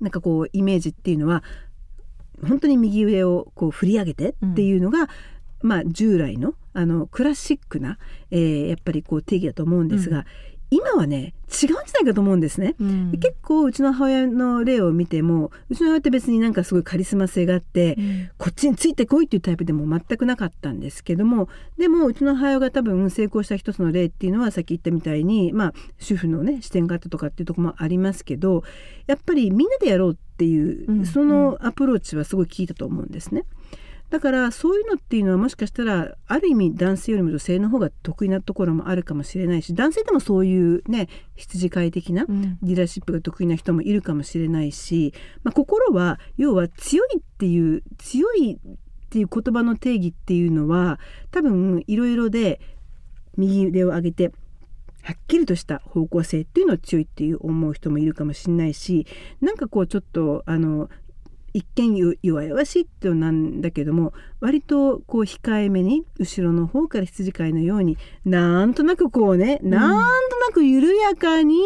[0.00, 1.42] なんかこうイメージっていうのは
[2.46, 5.08] 本当に右上をこう振り上げてっていうのが、
[5.62, 7.98] まあ従来のあのクラシックな、
[8.30, 10.26] えーやっぱりこう定義だと思うんですが、
[10.70, 12.74] 今はね違うんじゃないかと思うんですね。
[12.80, 21.48] うんで結構うちの母親の例を見てもうちの母親って別になんかすごいカリスマ性があって、うんこっちについてこいっていうタイプでも全くなかったんですけども
[21.78, 28.62] でもうちの母親が多分成功した一つの例っていうのはさっき言ったみたいにまあ主婦のね視点があったとかっていうところもありますけど
[29.06, 33.44] やっぱりみんなでやろうっていう、うんそのアプローチはすごい効いたと思うんですね。
[34.10, 42.58] だからそういうのっていうのはもしかしたらある意味男性よりも女性の方が得意なところもあるかもしれないし男性でもそういうね羊飼い的なうん。
[42.62, 50.98] リーダーシップが得意な人もいるかもしれないし、まあ、心は要は強いっていう強いっていう言葉の定義っていうのは
[51.30, 52.60] 多分いろいろで
[53.36, 54.32] 右腕を上げて
[55.02, 59.06] はっきりとした方向性っていうのを強いっていう思う人もいるかもしれないし
[59.40, 60.88] なんかこうちょっとあの
[61.56, 71.56] 一見よ弱々しいってなんだけども割とこう控えめに後ろの方から羊飼いのようになんとなくこうね、なんとなく緩やかに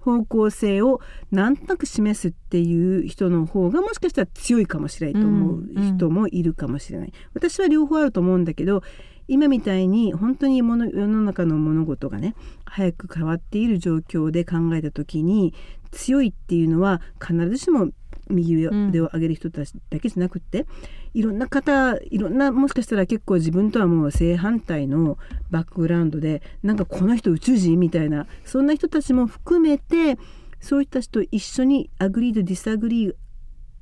[0.00, 7.12] 方向性をなんとなく示すっていう人の方がもしかしたら強いかもしれないと思う人もいるかもしれない。
[7.32, 8.82] 私は両方あると思うんだけど
[9.28, 15.54] 今みたいに本当に世の中の物事がね早く変わっている状況で考えた時に
[15.92, 17.90] 強いっていうのは必ずしも
[18.30, 20.66] 右腕を上げる人たちだけじゃなくって、
[21.14, 25.18] いろんな方いろんなもしかしたら結構自分とはもう正反対の
[25.50, 30.18] バックグラウンドでなんかこの人宇宙人みたいなそんな人たちも含めて
[30.60, 33.14] そういう人たちと一緒に agree と disagree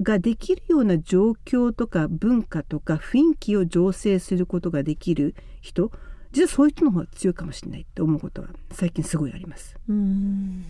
[0.03, 5.91] ができるような状況とか文化とか雰囲気を醸成することができる人。
[6.31, 9.77] 実はそういう人の方が強いかもしれないって思うことは最近すごいあります。
[9.89, 10.65] うん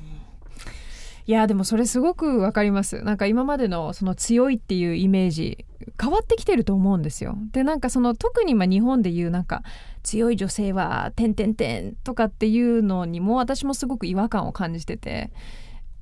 [1.28, 3.02] いやでもそれすごくわかります。
[3.02, 5.66] なんか今までのその強いっていうイメージ
[6.00, 7.36] 変わってきてると思うんですよ。
[7.52, 9.62] でなんかその特にまあ日本でいうなんか
[10.02, 15.30] 強い女性は「てんてんてん」とかっていうのにも私もすごく違和感を感じてて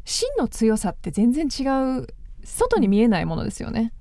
[0.04, 1.64] 真の強さって全然違
[1.98, 2.06] う
[2.44, 3.92] 外に見えないものですよね。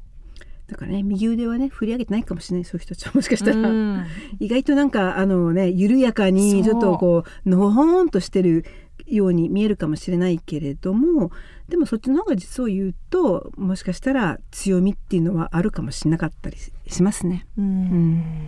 [0.68, 3.14] だからね右腕はね振り上げてないかもしれないそういう人たちは。
[3.16, 4.06] もしかしたら、うん。
[4.40, 7.50] 意外となんかあのね緩やかにちょっとこう。
[7.50, 8.66] のほほんとしてる
[9.08, 11.32] ように見えるかもしれないけれども
[11.70, 17.48] でもそっちの方が実を言うともしかしたら強みっていうのはあるかもしれなかったりししますね。
[17.58, 18.48] うんうん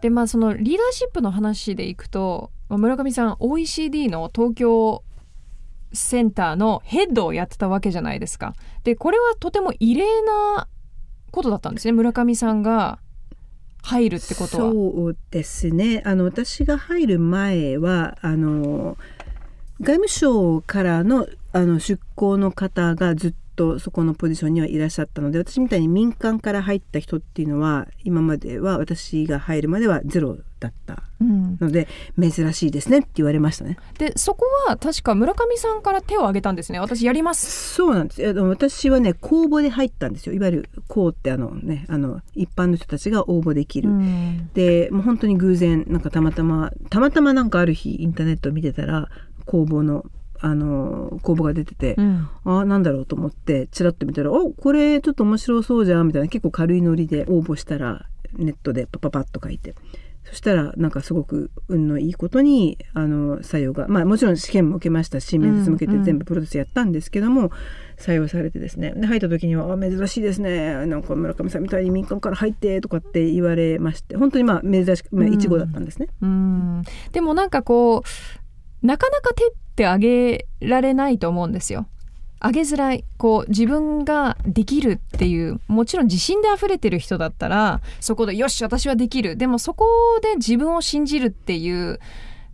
[0.00, 5.02] でまあそのリーダーシップの話でいくとまあ村上さん OECD の東京
[5.92, 8.54] センターのヘッドをやってたわけじゃないですか。
[8.84, 10.68] でこれはとても異例な
[11.30, 12.98] ことだったんですね村上さんが
[13.82, 14.70] 入るってことは？
[14.72, 18.96] そうですねあの私が入る前はあの
[19.80, 31.86] 外務省からのあの出向の方がずっとそこのポジションにはいらっしゃったので私みたいに民間から入った人っていうのは今までは私が入るまではゼロだったうん、ので
[32.18, 33.76] 珍しいですねって言われましたね。
[33.98, 36.80] でそこは確か村上さんから手を挙げたんですね。
[36.80, 37.74] 私やります。
[37.74, 38.22] そうなんです。
[38.22, 40.34] 私はね公募で入ったんですよ。
[40.34, 43.90] いわゆる公ってあのねあの一般の人たちが応募できる。
[43.90, 44.50] うん。
[44.54, 49.10] でもう本当に偶然なんかたまたまたまたまなんかある日インターネットを見てたら
[49.44, 50.06] 公募の
[50.40, 52.28] あの公募が出てて、うん。
[52.44, 59.74] あなんだろうと思ってチラッと見たら「おこれちょっと面白そうじゃん」みたいな結構軽いノリで応募したらネットでパパパッと書いて。
[60.22, 65.98] そしたらなんかすごく運のいいことにあの採用がまあもちろん試験も受けましたし面接も受けてうん。
[66.00, 67.50] うん全部プロセスやったんですけども、
[67.96, 68.92] 採用されてですね。
[68.96, 70.86] で入った時には「あ珍しいですね。
[70.86, 75.32] なんか村上さんみたいに民間から入って」とかって言われまして本当にまあ珍しく、まあ、うん。
[75.32, 76.08] 一号だったんですね。
[76.20, 76.82] うん。
[77.12, 78.02] でもなんかこ
[78.82, 81.86] うなかなか手ってあげられないと思うんですよ。
[82.38, 89.86] あげづらいこう自分ができるっていうもちろん自信で溢れてる人だったらそこでよし私はできるでもそこ
[90.22, 92.00] で自分を信じるっていう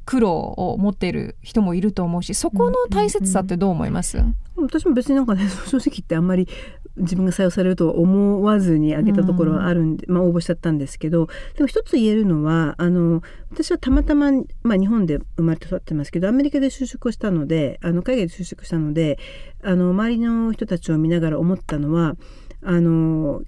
[0.04, 4.18] 苦労を持ってる人もいると思うしそこの大切さってどう思います、
[4.56, 6.48] 私も別になんかね正直言ってあんまり
[6.96, 14.32] 自分が採用されるとは思わずに挙げたところはあるんで、まあ、応募しちゃったんですけどでも一つ言えるのはあの私はたまたま、
[14.62, 19.18] まあ、日本で生まれて育ってますけどアメリカで就職をしたのであの海外で就職したので
[19.62, 22.16] あの周りの人たちを見ながら思ったのは
[22.62, 23.42] あの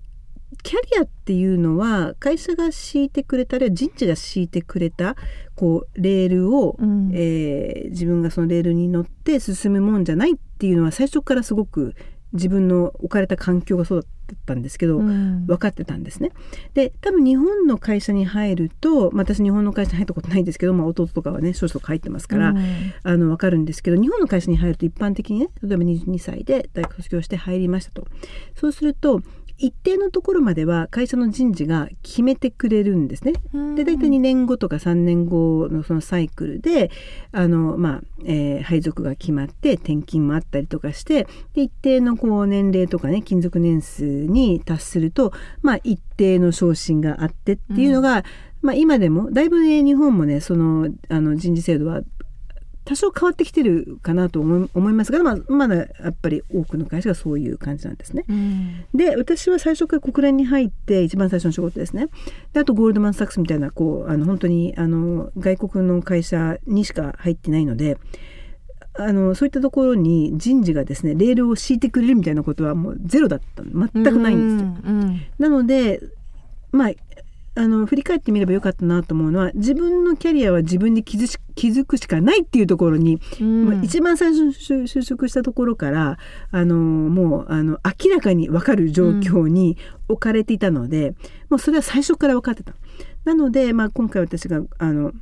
[0.63, 5.15] キャリアっていうのは会社が敷いてくれたあるいは人事が敷いてくれた
[5.55, 7.11] こうレールを、うん。
[7.13, 11.95] えー自分がそのレールに乗って進むもんじゃないっていうのは最初からすごく
[12.33, 15.47] 自分の置かれた環境がそうだったんですけど、うん。
[15.47, 16.33] 分かってたんですね。
[16.75, 22.93] で多分日本の会社に入ると、まあ、私日本の会社に入ったことないんですけど、まあ、弟とかはね少々入ってますから、うん。
[23.03, 28.07] あの分かるんですけど日本の会社に入ると一般的にね例えば22歳で大学卒業して入りましたと。
[28.55, 29.23] そうすると
[29.59, 33.33] 一定のところまでは会社の人事が決めてくれるんですね。
[33.75, 36.91] で大体2年後とか3年後のそのサイクルで
[37.33, 48.25] あの、まあえー配属が決まって転勤もあったりとかしてで一定のこう年齢とかね勤続年数に達すると、まあ、一定の昇進があってっていうのが、
[48.61, 52.03] まあ、今でもだいぶね日本もねそのあの人事制度は
[52.89, 58.25] 多少変わってきてるかなと思いますが、まあ、まだやっぱり多くの会社がそういう感じなんですね。
[58.27, 62.07] うんで私は最初から国連に入って一番最初の仕事ですね
[62.55, 67.99] であとゴールドマン・サックスみたいなこうあの本当にあの外国の会社にしか入ってないので
[68.95, 74.93] あのそういったところに人事がですねレールを敷いてくれるみたいなことはもうゼロだったの全くないんですよ。
[74.93, 76.01] うんなので
[76.73, 76.91] まあ
[77.59, 86.19] あの振り返ってみればよかったなと思うのは自分のキャリアは自分で気づし気づくしかないっていうところにうんまあ一番最初に就就職したところから
[86.53, 89.77] あのもうあの明らかに分かる状況に
[90.09, 91.15] 置かれていたので、
[91.51, 92.73] もうそれは最初から分かってた。
[93.25, 95.13] なので、まあ、今回私があの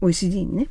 [0.00, 0.68] OECD にね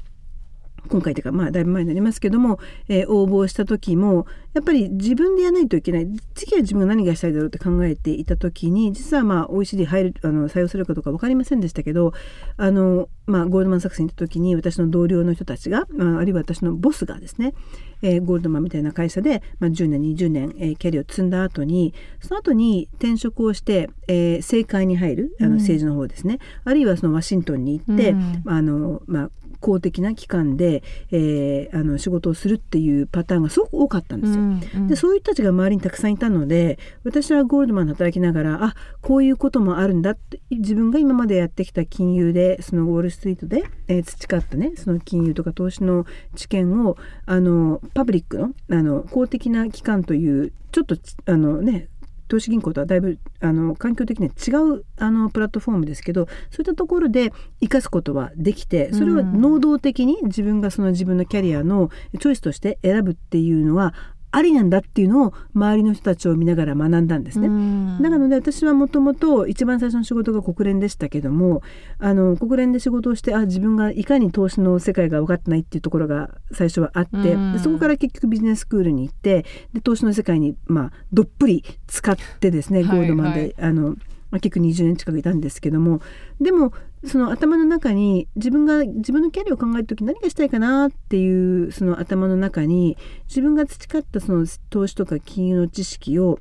[0.88, 6.08] 今回というかまあだいぶ前になりますけども、えー応募した時もやっぱり自分でやらないといけない。
[6.34, 12.14] 次は自分が何がしたいだろうって考えていた時に実はまあ OECD 入るあの採用するかどうか分かりませんでしたけど
[12.58, 17.54] あの、まあ、ゴールドマン・サックスに行った時に私の同僚の人たちが、まあ、あるいは私のボスがですね、
[18.02, 25.58] えーゴールドマンみたいな会社で、まあ、10年20年、えーキャリアを積んだ後にその後に転職をして、えー政界に入るあのうん。
[25.58, 28.44] 政治の方ですね、あるいはそのワシントンに行って、うん。
[28.46, 34.42] あのまあ公的な機関で、えーあの仕事をするっていうパターンがすごく多かったんですよ。
[34.42, 34.46] う
[34.80, 51.88] んでそういう人たちが周りにたくさんいたので私はゴールドマンで働きながらあこういうこともあるんだって自分が今までやってきた金融でそのウォール・ストリートで、えー培ったねその金融とか投資の知見をあのパブリックのあの公的な機関というちょっとちあのね
[52.28, 63.94] 投資銀行とはだいぶあの環境的には違うあのプラットフォームですけどそういったところで生かすことはできてそれは能動的に自分がその自分のキャリアのチョイスとして選ぶっていうのは
[64.38, 67.48] ありなんだっていうのを周りの人たちを見ながら学んだんですね。
[67.48, 68.00] うん。
[68.00, 71.64] なので私はもともと一番最初の仕事が国連でしたけども
[71.98, 77.54] あの国連で仕事をしてあ自分がいかに投資の世界が分かってないっていうところが最初はあって、うん。
[77.54, 83.96] でそこから結局ビジネススクールに行ってで投資の世界に、まあ、どっぷり使ってですねはいゴールドマンで、はいあの
[84.32, 86.02] まあ、結構20年近くいたんですけども
[86.42, 86.74] でも
[87.06, 96.40] その頭の中に自分が自分のキャリアを考える時何がしたいかなっていうその頭の中に自分が培ったその投資とか金融の知識を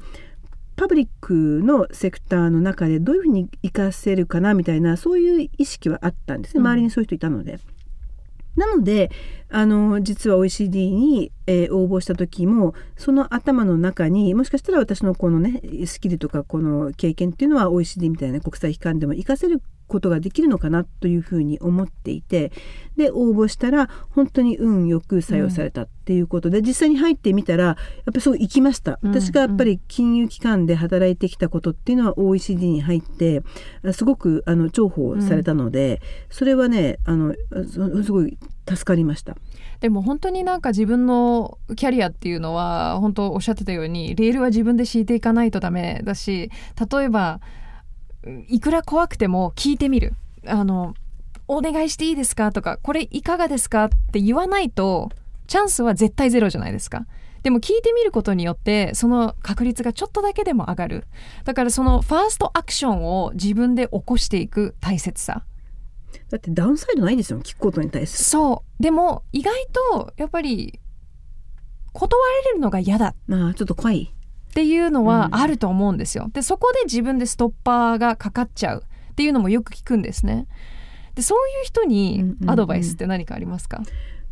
[0.77, 7.59] パブリックのセクターの中でどういうふうに活かせるかなみたいなそういう意識はあったんですねうん周りにそういう人いたので。
[8.57, 9.11] なので
[9.49, 22.53] あの実は OECD に、えー応募した時もその頭の中にもしかしたら私のこのねスキルとかこの経験っていうのは OECD みたいな国際機関でも活かせることができるのかなというふうに思っていて
[22.97, 33.43] で応募したら本当に運よく採用されたっていうことで、実際に入ってみたらやっぱりすごい行きました、うん私がやっぱり金融機関で働いてきたことっていうのは OECD に入って
[33.93, 38.37] すごくあの重宝されたので、それはねあのすすごい
[38.69, 39.37] 助かりました。
[39.81, 46.51] でも本当になんか自分のキャリアっていうのは本当おっしゃってたようにレールは自分で敷いていかないとダメだし
[46.91, 47.41] 例えば
[48.49, 50.15] いくら怖くても聞いてみる。
[50.47, 50.95] あの
[51.49, 55.11] お願いしていいですかとかこれいかがですかって言わないと
[55.47, 57.07] チャンスは絶対ゼロじゃないですか。
[57.43, 61.07] でも聞いてみることによってその確率がちょっとだけでも上がる。
[61.45, 65.45] だからそのファーストアクションを自分で起こしていく大切さ。
[66.29, 68.25] だってダウンサイドないですよ聞くことに対する。
[68.25, 68.83] そう。
[68.83, 69.55] でも意外
[69.93, 70.81] とやっぱり
[71.93, 72.11] 断
[72.43, 73.15] られるのが嫌だ。
[73.31, 74.13] ああちょっと怖い。
[74.57, 75.35] っていうのはうん。
[75.35, 76.31] あると思うんですよ。
[76.33, 80.47] でそこで自分でストッパーがかかっちゃうっていうのもよく聞くんですね。
[81.15, 82.51] でそういう人うんうんにうん。
[82.51, 83.83] アドバイスって何かありますか、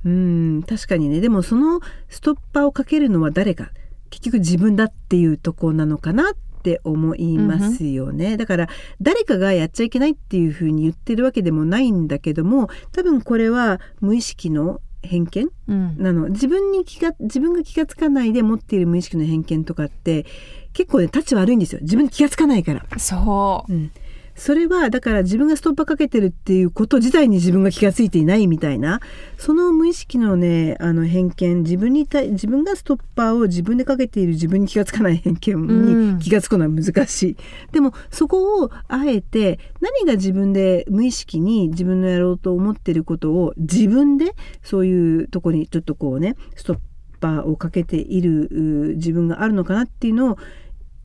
[0.02, 1.20] うん確かにね。
[1.20, 3.70] でもそのストッパーをかけるのは誰か。
[4.08, 8.68] 結局自分だっていうとこなのかなって思いますよね、だから
[9.02, 15.48] 誰かがやっちゃいけないっていうふうに言ってるわけでもないんだけども多分これは無意識の偏見？
[15.68, 15.96] うん。
[15.98, 16.28] なの。
[16.30, 20.26] 自分に気が自分が気がつかないで持っている無意識の偏見とかって
[20.72, 21.80] 結構ねタチ悪いんですよ。
[21.82, 22.86] 自分に気がつかないから。
[22.98, 23.72] そう。
[23.72, 23.92] うん、
[24.34, 29.00] それはだから自分がストッパーかけてるっていうこと自体に自分が気がついていないみたいな
[29.38, 35.66] その無意識のねあの偏見自分に対自分がストッパーを自分でかけている自分に気がつかない偏うん。
[35.66, 37.36] 見に気がつくのは難しい、
[37.72, 46.78] でもそこをあえて何が自分で無意識に自分のやろうと思ってることを自分でそういうとこにちょっとこうねストッ
[47.20, 50.38] パーをかけているう自分があるのかなっていうのを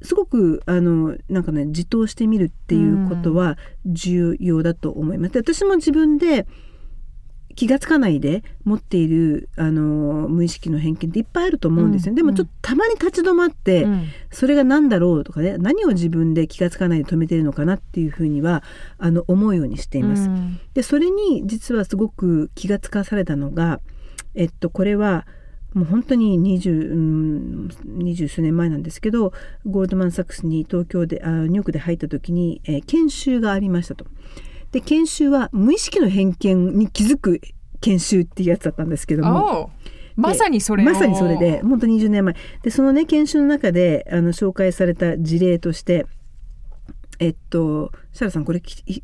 [0.01, 5.33] すごくあのなんかね自答してみるっていうことは重要だと思います。
[5.33, 6.47] で私も自分で
[7.59, 14.07] 気がつかないで持っているあの無意識の偏見っていっぱいあると思うんですよ、うんでもちょっとたまに立ち止まって、うん。
[14.31, 18.63] それが何だろうとかね何を自分で気がつかないで止めてるのかなっていうふうには
[18.97, 20.29] あの思うようにしています。
[20.29, 20.59] うん。
[20.73, 23.81] でそれに実はすごく気がつかされたのが、
[24.35, 25.27] えっと、これは
[25.73, 29.33] もう本当に二十うん二十数年前なんですけど
[29.65, 34.05] ゴールドマン・サックスに東京であニューヨークで入った時に、えー研修がありましたと。
[34.71, 37.41] で研修は無意識の偏見に気づく
[37.81, 39.71] 研修っていうやつだったんですけども。
[40.15, 40.83] まさにそれ。
[40.83, 42.35] をまさにそれで本当に20年前。
[42.61, 46.05] でそのね研修の中であの紹介された事例として
[47.19, 49.01] えっとシャラさんこれ聞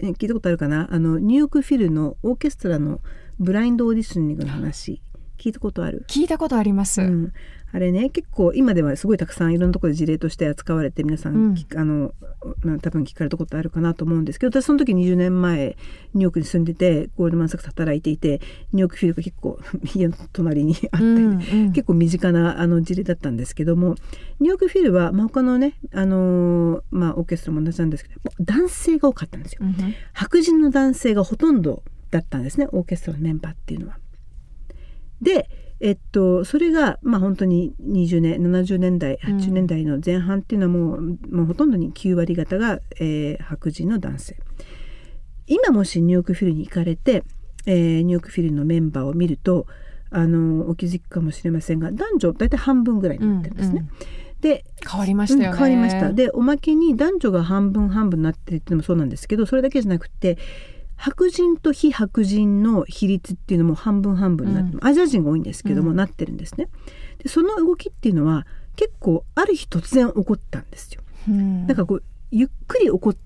[0.00, 0.88] いたことあるかな？
[0.90, 3.00] あのニューヨークフィルのオーケストラの
[3.38, 5.02] ブラインドオーディショニングの話
[5.38, 6.04] 聞いたことある？
[6.08, 7.32] 聞いたことあります、うん、
[7.72, 11.54] あれね結構今ではすごいたくさんいろんなところで事例として扱われて皆さん、うん。
[11.54, 12.14] 聞あの
[12.60, 15.76] まあ多分聞かれたことあるかなと思うんですけど私その時20年前
[16.14, 18.40] ニューヨークに住んでてゴールドマン・サックス働いていて
[18.72, 19.58] ニューヨークフィルが結構
[19.94, 21.34] 家の隣にあって、うんう
[21.68, 21.72] ん。
[21.72, 23.96] 結構身近なあの事例だったんですけども
[24.40, 29.58] ニューヨークフィルは、まあ、他のね、あのーまあ、オーケストラも同じなんですけど男性が多かったんですよ。
[29.62, 29.74] うん。
[30.12, 33.98] 白人の男性がほとんどだったんですねオーケストラのメンバーっていうのは。
[35.20, 35.48] で、
[35.80, 44.36] えっと、それが、まあ、本当に20年70年代うん80年代の前半っていうのはもう,、もうほとんどに9割方が、えー白人の男性。
[45.46, 47.22] 今もしニューヨークフィルに行かれて、
[47.66, 49.66] えーニューヨークフィルのメンバーを見ると
[50.10, 53.80] あのお気づきかもしれませんが男女大体半分ぐらいになってるんですね。
[53.80, 60.36] うんうんで変わりましたよね、うん変わりましたでおまけに男女が半分半分になってるっていうのもそうなんですけどそれだけじゃなくて
[60.96, 65.96] 白人と非白人の比率っていうのも半分半分になって、アジア人が多いんですけども、うん。
[65.96, 66.68] なってるんですね。
[67.18, 71.02] でその動きっていうのは結構ある日突然起こったんですよ。
[71.28, 71.66] うん。
[71.66, 73.16] なんかこうゆっくり起こっ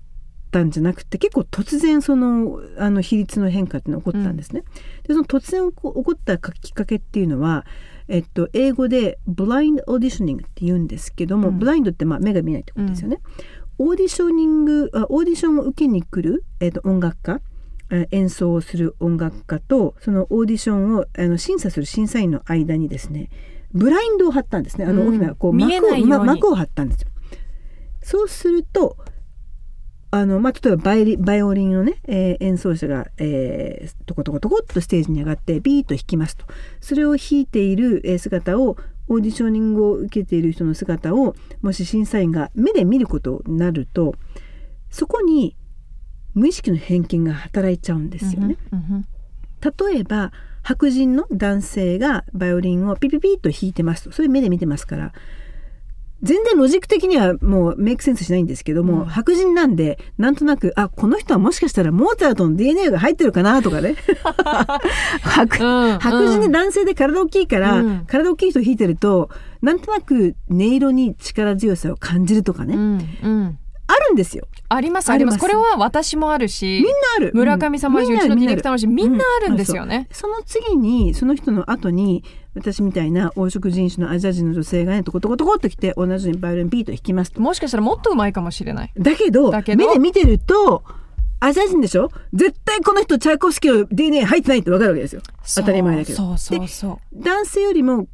[0.51, 4.63] たんじゃなくて結構突然そのあの比率の変化っていうのが起こったんですね。
[5.07, 7.65] でその突然起こったきっかけっていうのは、
[8.07, 11.59] えっと、英語でブラインドオーディショニングって言うんですけども、うん。
[11.59, 13.19] ブラインドってまあ目が見えないってことですよね。
[13.77, 17.50] オーディショニングあオーディションを受けに来る、えっと、音楽家えー
[18.11, 23.29] 演奏をする音楽家とそのオーディションをあの審査する審査員の間にですね
[23.73, 24.85] ブラインドを張ったんですね。
[24.85, 25.15] あのうん。
[25.15, 27.07] 大きなこう幕を,、ま幕を張ったんですよ。
[28.03, 28.97] そうすると
[30.09, 36.45] あの、まあ、例えばバイリバイオリンのね、えー演奏者が、えー、トコトコトコっとステージに上がってビーッと弾きますと。
[36.81, 38.77] それを弾いているえー姿を
[39.07, 44.15] オーディショニングを受けている人の姿をもし審査員が目で見ることになると
[44.89, 45.55] そこに
[46.33, 48.57] 無意識の偏見が働いちゃうんですよね。
[49.61, 50.31] 例えば
[50.63, 54.11] 白人の男性がバイオリンをピピピッと弾いてますと。
[54.11, 55.13] それ目で見てますから。
[56.23, 59.05] 全然ロジック的にはもうメイクセンスしないんですけども、うん。
[59.05, 63.95] 白人なんでなんとなくあこの人はもしかしたらモーツァルトの DNA が入ってるかなとかね。
[65.25, 65.99] 白うん。
[65.99, 68.05] 白人で男性で体大きいから、うん。
[68.05, 69.29] 体大きい人弾いてると
[69.63, 73.57] なんとなく音色に力強さを感じるとかね、うんうん
[73.91, 74.47] あるんですよ。
[74.69, 77.31] ありますありますこれは私もあるしみんなある。
[77.33, 80.07] 村上さんもあるし、ううんちのディレクターもあるしみんなあるんうですよね。
[80.11, 82.23] その次にその人の後に
[82.55, 87.41] 私みたいな黄色人種のアジア人の女性がねトコトコトコっと来て同じようにバイオリンビート弾きますと。
[87.41, 88.91] もしかしたらもっと上手いかもしれない。
[88.97, 90.83] だけどだけど目で見てると
[91.39, 92.11] アジア人でしょ？
[92.33, 95.21] 絶対この人チャイコフスキーの DNA 入ってないってわかるわけですよ。
[95.55, 98.07] 当たり前だけどそうそうそう男性よりも、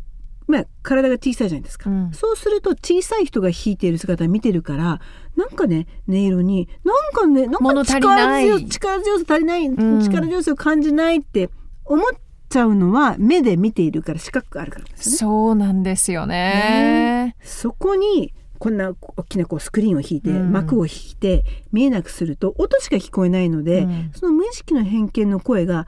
[0.47, 5.01] まあ、体が小さいじゃないですか、うんそうすると小さい人が弾いている姿を見てるから
[5.37, 11.49] なんかね音色になんかねなん物か力強力強さ足りない、ん力強さを感じないって
[11.85, 12.07] 思っ
[12.49, 15.17] ちゃうのは目で見ているから視覚があるからですよね。
[15.17, 17.35] そうなんですよね。
[17.43, 25.87] そこにこんな大きなこうスクリーンを引いて、うん幕を引いて見えなくすると音しか聞こえないので、うんその無意識の偏見の声が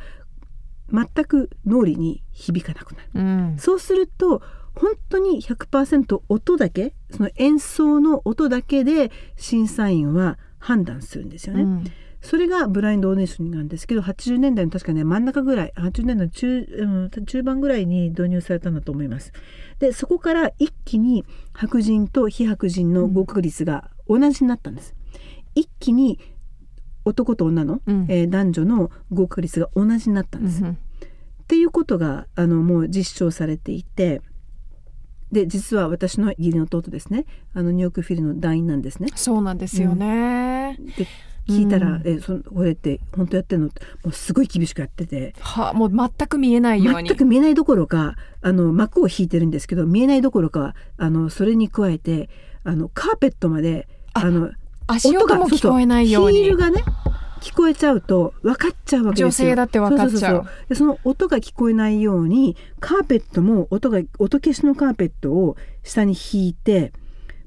[0.92, 3.10] 全く脳裏に響かなくなる。
[3.16, 4.44] うんそうすると
[4.80, 11.64] 本当に100%音だけその演奏の音だけで審査員は判断するんですよね。
[11.64, 11.84] うん
[12.22, 16.86] それがブラインドオーディションなんですけど80年代の確かね真ん中ぐらい80年代の中,、う
[17.22, 19.32] ん、中盤ぐらいに導入されたんだと思います。
[19.80, 21.24] でそこから一気に
[21.54, 24.96] 白人と非白人の合格率が同じになったんです。
[25.56, 26.20] 一気に
[27.06, 30.62] 男と女の、うんえー男女の合格率が同じになったんです。
[30.62, 30.78] うん
[31.42, 34.22] っていうことがあのもう実証されていて
[35.32, 39.10] で実は私の義理の弟ですねあのニューヨークフィルの団員なんですね。
[39.16, 40.78] そうなんですよね。
[40.98, 41.06] で
[41.48, 43.68] 聞いたら「うんえそこれって本当やってんの?」
[44.04, 47.08] もうすごい厳しくやっててはもう全く見えないように。
[47.08, 52.30] 全く見えないどころかあの幕を引いてるんですけど見えないどころかあのそれに加えて
[52.64, 54.52] あのカーペットまでああの
[54.88, 56.58] 足音も聞こえないようにヒール。
[56.58, 56.84] がね
[57.40, 59.48] 聞こえちゃうと分かっちゃうわけですよ。
[59.48, 60.46] 女性だって分かっちゃう。
[60.68, 66.94] でその音が聞こえないようにカーペットも音が音消しのカーペットを下に引いて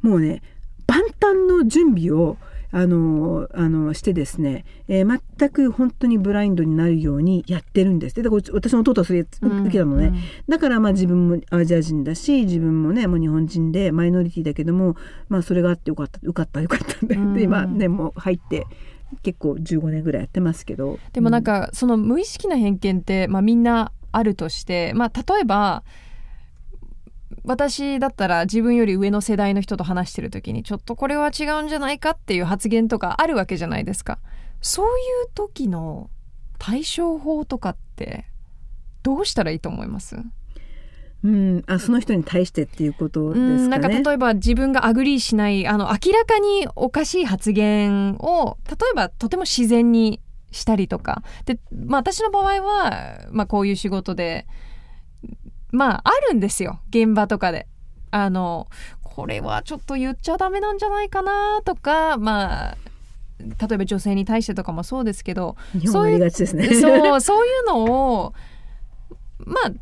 [0.01, 0.43] もうね
[0.87, 2.37] 万端の準備を
[2.75, 8.17] あのあのしてですね、えー全く本当にブラインドになるようにやってるんです。
[8.17, 9.29] でだから私の弟はそれ受
[9.71, 10.17] けたのね、うん
[10.49, 14.97] だからまあ自分もアジア人だし自分もねもう日本人でマイノリティだけども
[15.29, 17.35] まあそれがあってよかったよかったよかったんで,、うん。
[17.35, 18.67] で今ねもう入って
[19.23, 20.99] 結構15年ぐらいやってますけど。
[21.13, 25.85] でもなんかその無意識な偏見って、まあ、みんなあるとして、まあ、例えば
[27.45, 34.19] 私だったら自分より上の世代の人と話してる時にちょっとこれは違うんじゃないかっていう発言とかあるわけじゃないですか。
[34.61, 34.91] そうい
[35.27, 36.09] う時の
[36.59, 38.27] 対処法とかって
[39.03, 40.17] どうしたらいいと思います？
[41.25, 43.53] うん、あその人に対してっていうことですかね。
[43.55, 50.21] うんなんか例えば自分が agree しないあの明らかにおかしい発言を例えばとても自然に
[50.51, 54.47] したりとかで、まあ、私の場合は、まあ、こういう仕事で
[55.71, 57.67] まああるんですよ現場とかで。
[58.15, 58.69] あの
[59.03, 62.77] これはちょっと言っちゃダメなんじゃないかなとかまあ
[63.41, 65.57] 例えば女性に対してとかもそうですけど。
[66.81, 68.35] そうそういうのを
[69.39, 69.73] まあ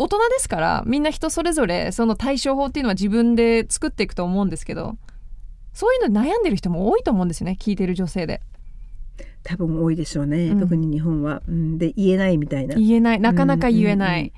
[0.00, 4.96] 大人ですからみんな人それぞれその対処法っていうのは自分で作っていくと思うんですけど
[5.74, 8.40] そういうのに悩んでる人も多いと思うんですよね聞いてる女性で。
[9.42, 10.60] 多分多いでしょうね、うん。
[10.60, 11.42] 特に日本は。
[11.46, 12.76] うん、で言えないみたいな。
[12.76, 13.20] 言えない。
[13.20, 14.20] なかなか言えない。
[14.20, 14.32] うんうん。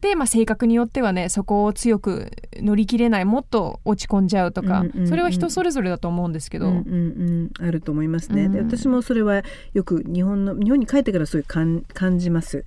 [0.00, 3.24] で、まあ、性格によってはねそこを強く乗り切れない。
[3.24, 5.08] もっと落ち込んじゃうとか、うんうんうん。
[5.08, 8.70] それは人それぞれだと思うんですけど、うんうんうん、あると思いますね、でうん。
[8.70, 9.42] 私もそれは
[9.74, 12.64] よく日本の日本に帰ってからそういう感感じます。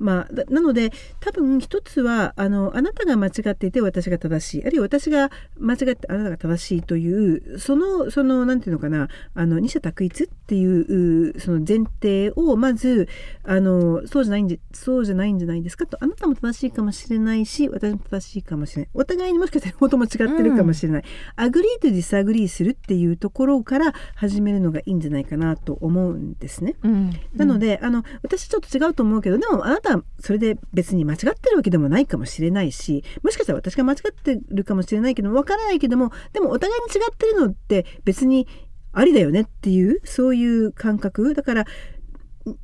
[0.00, 0.90] まあ、だなので
[1.20, 4.66] 多分一つはあのあなたが間違っていて私が正しい。
[4.66, 13.08] あるいは私が間違ってあなたが正しいというそのそのなんていうのかなあの二者択一っていううその前提をまず
[13.44, 15.98] あのそうじゃないんじそうじゃないんじゃないですかと。
[16.00, 18.90] あなたも正しいかもしれないし私も正しいかもしれない。
[18.94, 21.04] お互いにもしかしたら元も違ってるかもしれない、
[21.36, 26.76] agree と disagree するっていうところから始めるのがいいんじゃないかなと思うんですね。
[26.82, 27.12] うん。
[27.34, 38.46] なので、あの私ちょっと違うと思うけどでもあなたはそれで別に間違ってるわけでもないかもしれないしもしかしたら私が間違ってるかもしれないけどわからないけどもでもお互いに違ってるのって別に
[38.92, 41.34] ありだよねっていうそういう感覚。
[41.34, 41.64] だから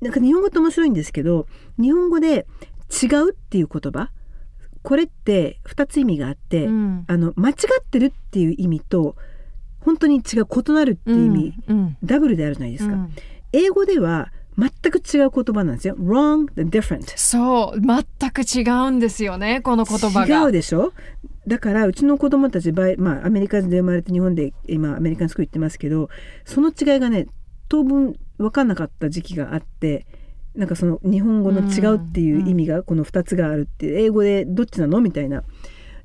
[0.01, 1.47] なんか日本語って面白いんですけど
[1.79, 2.47] 日本語で
[2.91, 4.11] 「違う」っていう言葉
[4.87, 7.05] これって2つ意味があって、うん。
[7.09, 9.17] あの間違ってるっていう意味と
[9.81, 11.97] 本当に違う異なるっていう意味、うん。
[12.05, 12.95] ダブルであるじゃないですか。
[12.95, 13.13] うん。
[13.53, 15.97] 英語では全く違う言葉なんですよ。
[15.97, 17.13] Wrong different.
[17.17, 20.43] そう全く違うんですよねこの言葉が。
[20.43, 20.93] 違うでしょ？
[21.47, 26.09] だからうちの子供たちまあ、アメリカで生まれて日本で今アメリカンスクール行ってますけど
[26.45, 27.27] その違いがね
[27.69, 30.07] 当分分かんなかった時期があって
[30.55, 35.01] なんかその日本語の違うっていう意味がこの2つがあるって英語でどっちなの？
[35.01, 35.45] みたいな。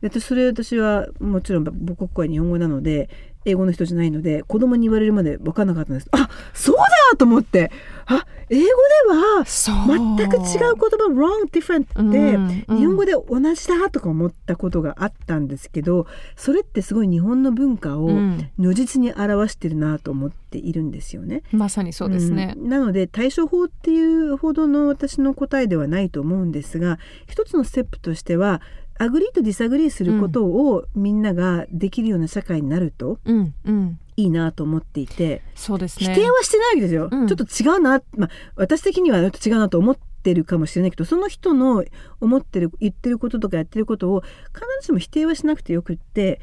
[0.01, 3.09] でそれ私はもちろん母国語は日本語なので
[3.45, 6.07] 英語の人じゃないので子供に言われるまで分かんなかったんです。
[6.11, 7.71] あそうだと思って。
[8.05, 8.69] あ英語で
[9.09, 12.77] は全く違う言葉 wrong different で、うんうん。
[12.77, 18.49] 日本語で同じだとか思ったことがあったんですけどそれってすごい日本の文化をうん。
[18.57, 21.43] 如実に表してるなと思っているんですよね。
[21.51, 22.69] まさにそうですね、うん。
[22.69, 28.61] なので対処法っていうほどの私の答えではないと思うんですが一つのステップとしては
[28.97, 33.99] agree と disagree することをみんなができるような社会になるとうんうん。
[34.17, 36.13] いいなと思っていて、そうですね。
[36.13, 37.27] 否定はしてないわけですよ、うん。
[37.27, 41.83] ちょっと違うな、まあ、私的にはちょっと違うなと思ってるかもしれないけどその人の
[42.19, 46.39] 思ってる言ってることとかやってることを必ずしも否定はしなくてよくって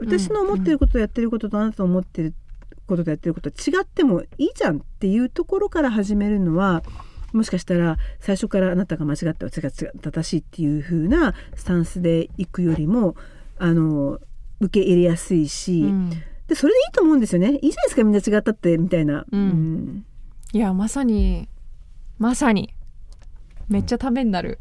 [0.00, 2.34] 私の思ってることとやってることとあなたの思ってる
[2.86, 6.82] こととやってることは違ってもいいじゃんっていうところから始めるのは
[7.32, 13.16] もしかしたら最初からあなたが間違って私が違う正しいっていう風なスタンスでいくよりも
[13.58, 14.18] あの
[14.60, 16.10] 受け入れやすいし、うん。
[16.46, 17.52] でそれでいいと思うんですよね。
[17.52, 20.04] いいじゃないですかみんな違ったってみたいな、うん。
[20.52, 21.48] いやまさに
[22.18, 22.74] まさに。
[23.68, 24.58] めっちゃためになる。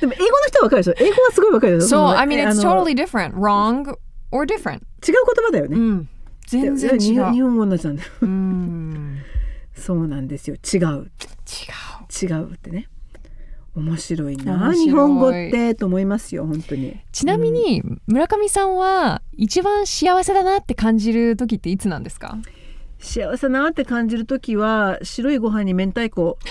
[0.00, 0.94] でも英語の人は分かるでしょ？
[0.96, 1.88] 英語はすごい分かるでしょ？
[1.88, 3.34] そう、の I mean あ it's の totally different.
[3.34, 3.94] Wrong
[4.30, 4.76] or different.
[4.76, 6.08] 違う言葉だよね、うん。
[6.46, 7.18] 全然違で日。
[7.42, 9.18] 本語になっちゃうんだようん。
[9.74, 10.56] そうなんですよ。
[10.56, 11.10] 違う
[11.50, 12.32] 違う。
[12.32, 12.88] 違うってね。
[13.76, 14.72] 面白いな。
[14.74, 17.00] 日本語ってと思いますよ本当に。
[17.12, 22.36] ちなみに村上さんは一番幸せだなって感じる時っていつなんですか？
[22.98, 26.36] 幸せだなって感じる時は白いご飯に明太子。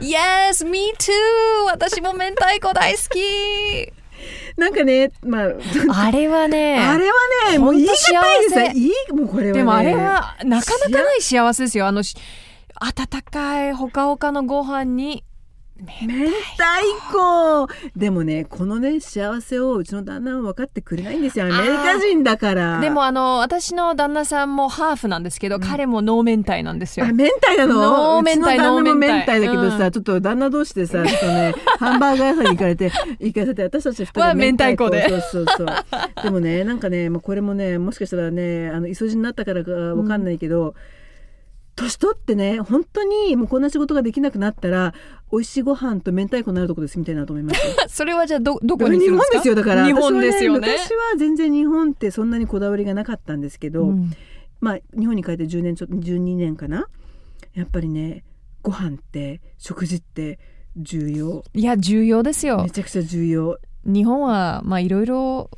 [0.00, 1.12] Yes, me too!
[1.70, 3.92] 私も明太子大好き。
[4.56, 5.52] なんかねまあ
[6.06, 7.12] あれはね、あれは
[7.52, 9.52] ねもう言い難いです幸ねいいもうこれはね。
[9.52, 11.86] でもあれはなかなかない幸せですよ。
[11.86, 12.16] あの、し
[12.80, 15.24] 温かいほかほかのご飯に、
[15.80, 16.34] 明太
[17.12, 17.68] 子。
[17.96, 21.46] でもねこのね幸せをうちの旦那は分かってくれないんですよ。
[21.46, 22.80] アメリカ人だから。
[22.80, 27.06] でもあの、私の旦那さんもハーフなんですけど、彼もノー明太なんですよ。
[27.06, 27.12] あ。
[27.12, 27.74] 明太なの？
[27.74, 29.92] ノー明太の旦那も明明太太だけどさ、うん。
[29.92, 35.08] ちょっと旦那同士でさちょっとね ハンバーガー屋さんに行かれて行かせて私たち二人は明太子で。
[35.08, 35.66] そうそうそう。
[36.24, 40.74] でもねなんかねもうこれもねもしかしたらねあの磯路になったからかわかんないけど、
[41.78, 44.94] 年取ってね本当にもうこんな仕事ができなくなったら
[45.30, 47.66] 美味しいご飯と明太子になるとこですみたいなと思います。
[47.66, 49.84] よ それはじゃあど、どこにす日本るんですよだから。
[49.86, 50.68] 日本ですよね。
[50.68, 54.10] 私は昔は全然日本ってそんなにこだわりがなかったんですけど、うん。
[54.60, 56.88] まあ日本に帰って10年ちょっと12年かな？
[57.54, 58.24] やっぱりね
[58.62, 60.38] ご飯って食事って
[60.76, 61.44] 重要。
[61.54, 62.62] いや、重要ですよ。
[62.62, 62.70] め。
[62.70, 63.58] ちゃくちゃ重要。
[63.84, 65.50] 日本は、まあいろいろ、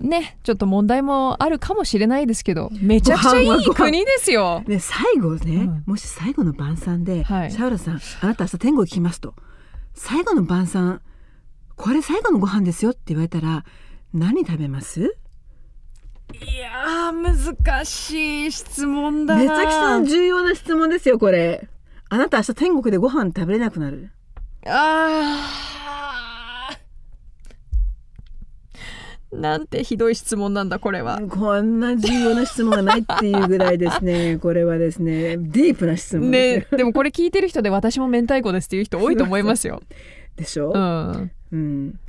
[0.00, 4.62] ね、ちょっと問題もあるかもしれないですけど、めちゃくちゃいい国ですよ。
[4.66, 5.84] で最後ね、うん。
[5.86, 7.50] もし最後の晩餐で、はい。
[7.50, 9.34] シャウラさんあなた明日天国行きますと。
[9.94, 11.02] 最後の晩餐
[11.76, 13.64] これ最後のご飯ですよって言われたら
[14.14, 15.16] 何食べます？
[16.32, 19.40] いやー、難しい質問だな。
[19.40, 21.68] めちゃくちゃ重要な質問ですよこれ。
[22.08, 24.10] あなた明日天国でご飯食べれなくなる。
[24.66, 25.70] あー
[29.32, 31.20] なんてひどい質問なんだこれは。
[31.28, 34.38] こんな重要な質問がないっていうぐらいですね。
[34.42, 36.72] これはですねディープな質問です。
[36.72, 39.82] ね、でもこれ聞いてる人で私も明太子ですっていう人多いと思いますよ。
[40.36, 41.30] でしょ、うん。
[41.52, 42.00] うん、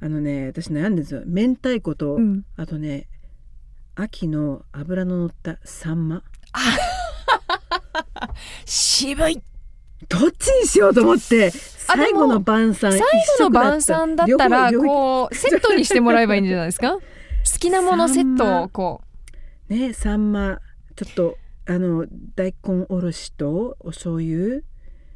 [0.00, 1.22] あのね私悩んでるんですよ。
[1.26, 2.44] 明太子と、うん。
[2.56, 3.08] あとね
[3.96, 6.22] 秋の脂の乗ったサンマ。
[8.64, 9.42] 渋い。
[10.08, 11.52] どっちにしようと思って
[11.96, 16.92] 最後の晩餐最後の晩餐だったらこうセットにしてもらえばいいんじゃないですか？
[16.98, 17.00] 好
[17.58, 19.02] きなものセットをこ
[19.68, 20.58] ねサンマ
[20.96, 21.36] ちょっと
[21.66, 24.56] あの大根おろしとお醤油。
[24.56, 24.64] う。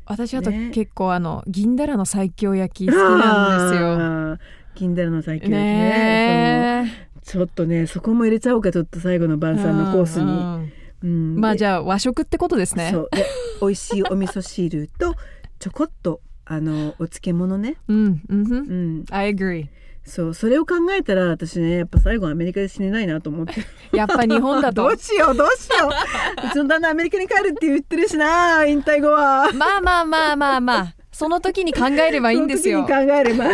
[0.06, 0.70] 私あとね。
[0.72, 4.38] 結構あの銀だらの最強焼き好きなんですよ。
[4.74, 7.08] 銀だらの最強ですね。
[7.22, 10.72] ちょっとねそこも入れちゃおうかちょっと最後の晩餐のコースに、うん
[11.02, 12.90] うんまあでじゃあ和食ってことですね。
[12.92, 13.00] そ。
[13.02, 13.08] う。
[13.12, 13.24] で
[13.60, 15.14] 美味しいお味噌汁と
[15.58, 18.52] ちょこっとあのお漬物ね、うん、うん。
[18.52, 19.66] うん I agree。
[20.06, 23.54] そうそれを考えたら私ねやっぱ最後アメリカで死ねないなと思って
[23.96, 24.98] やっぱ日本だどとう。
[24.98, 32.94] しようどうしよううちの旦那アメリカに帰るって言ってるしな引退後はまあまあまあまあまあ、その時に考えればいいんですよそ。
[32.94, 33.44] の時に考えれば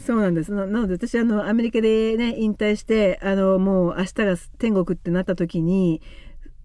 [0.00, 6.00] そうなんですななので私あのアメリカでね引退してあのもう明日が天国ってなった時に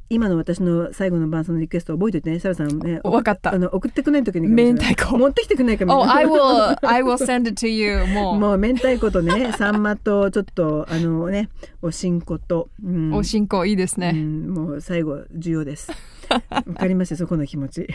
[0.10, 2.40] 今の私の最後の晩餐のリクエスト覚えておいてね。
[2.40, 3.00] サラさんね。
[3.04, 3.54] わかった。
[3.54, 5.18] あの送ってくれない時に明太子。
[5.18, 8.06] 持ってきてくれないかも Oh, I will, I will send it to you.
[8.08, 11.50] もう、もう明太子とねサンマとちょっとあのね
[11.82, 13.14] おしんこと、うん。
[13.14, 14.12] おしんこいいですうね。
[14.14, 14.52] ん。
[14.52, 15.92] もう最後重要です。
[16.50, 17.88] わかりますよそこの気持ち。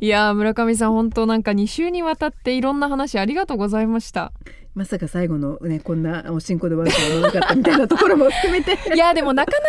[0.00, 4.32] いやー、村上さん、本当なんか2週にわたっていろんな話ありがとうございました。
[4.76, 8.78] まさか最後のねこんなおしんこで終わなかったみたいなところも含めて。
[8.94, 9.62] いやでもなかなか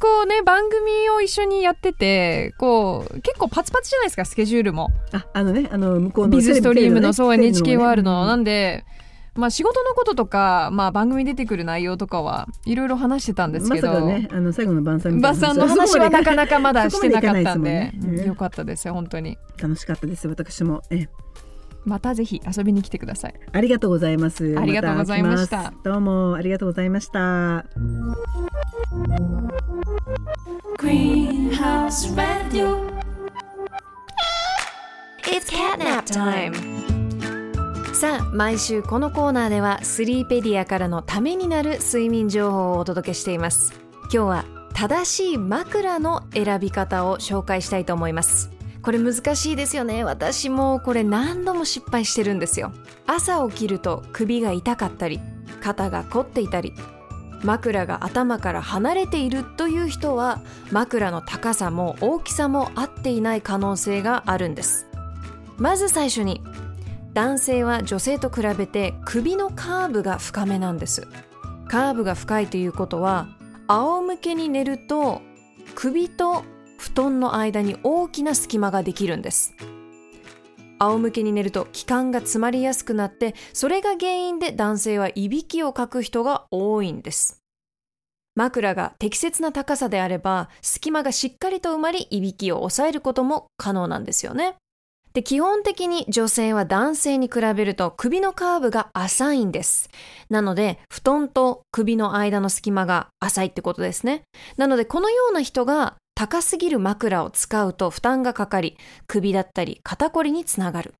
[0.00, 4.90] こうね番組を一緒にやっててこう結構パツパツじゃないですかスケジュールも。
[5.12, 8.84] ああのねあの向こうのビズストリームのそう NHK ねワールドのうんなんで
[9.36, 17.92] まあ仕事のこととかまあ番組に出てくる内容とかはいろいろ話してたんですけど、まねあの最後の晩餐みたいの話はなかなかまだしてなかったんで、ね。
[18.02, 19.38] うんよかったですよ本当に。
[19.56, 20.82] 楽しかったです私も。
[20.90, 21.06] え
[21.84, 23.34] またぜひ遊びに来てください。
[23.52, 24.58] ありがとうございます。
[24.58, 25.56] ありがとうございました。
[25.56, 27.64] ますどうもありがとうございました。
[30.78, 32.88] Greenhouse Radio.
[35.24, 36.54] It's catnap time.
[37.94, 43.88] さあ毎週このコーナーではスリーペディアからのためになる睡眠情報をお届けしています。
[44.10, 48.50] 今日は正しい枕の選び方を紹介したいと思います
[48.88, 50.02] これ難しいですよね。
[50.02, 52.72] 私もこれ何度も失敗してるんですよ。
[53.06, 55.20] 朝起きると首が痛かったり
[55.60, 56.72] 肩が凝っていたり
[57.42, 64.86] 枕が頭から離れているという人は枕の高さも大きさも合っていない可能性があるんです。
[65.58, 66.40] まず最初に
[67.12, 71.06] 男性は女性と比べて首のカーブが深めなんです。
[71.68, 73.28] カーブが深いということは
[73.66, 75.20] 仰向けに寝ると
[75.74, 76.42] 首と
[76.78, 79.54] 布団の間に大きな隙間ができるんです。
[80.78, 87.42] 仰向けに寝ると気管が詰まりやすくなってそれが原因で男性はいびきをかく人が多いんです。
[88.36, 94.54] 枕が適切な高さであれば隙間がしっかりと埋まりいびきを抑えることも可能なんですよね。
[95.12, 99.90] で基本的に女性は男性に比べると首のカーブが浅いんです。
[100.30, 104.22] なので布団と首の間の隙間が浅いってことですね。
[104.56, 110.94] なのでこのような人が高すぎる枕を使うと負担がかかり首だったり肩こりにつながる。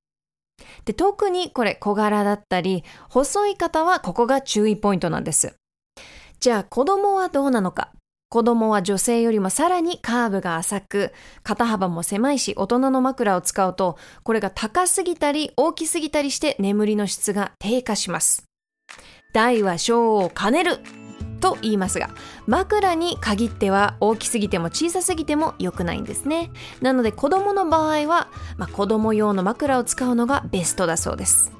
[0.84, 5.56] で特にこれ小柄だったり細い方はここが注意ポイントなんです。
[6.38, 7.90] じゃあ子供はどうなのか。
[8.28, 11.12] 子供は女性よりもさらにカーブが浅く
[11.42, 18.44] 肩幅も狭いし大人の枕を使うとこれが高すぎたり大きすぎたりして眠りの質が低下します。
[19.34, 20.78] 大は小を兼ねる。
[21.39, 22.11] と言いますが
[22.47, 26.51] 枕に限っては大きすぎても小さすぎても良くないんですね。
[26.80, 31.53] なので子供の場合は、まあ、子供用の枕を使うのがベストだそうです。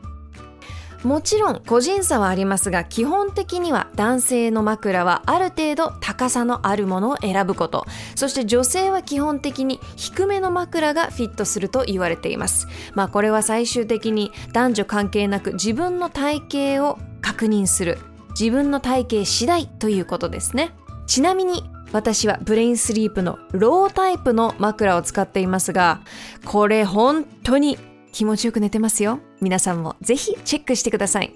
[1.05, 7.87] もちろん個人差はありますが基本的には男性の枕はある程度高さのあるものを選ぶこと。
[8.17, 12.67] そして女性は基本的に低めの枕がフィットすると言われています。
[12.95, 16.43] まあこれは最終的に男女関係なく自分の体
[16.79, 17.99] 型を確認する。
[18.31, 20.71] 自分の体型次第ということですね。
[21.07, 26.03] ちなみに私はブレインスリープのロータイプの枕を使っていますが
[26.45, 27.79] これ本当に
[28.13, 29.21] 気持ちよく寝てますよ。
[29.41, 31.33] 皆さんもぜひチェックしてください。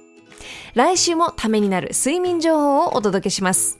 [0.74, 3.78] 来週もためになる睡眠情報をお届けします.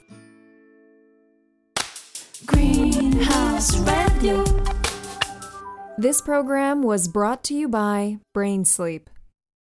[5.99, 9.12] This program was brought to you by Brain Sleep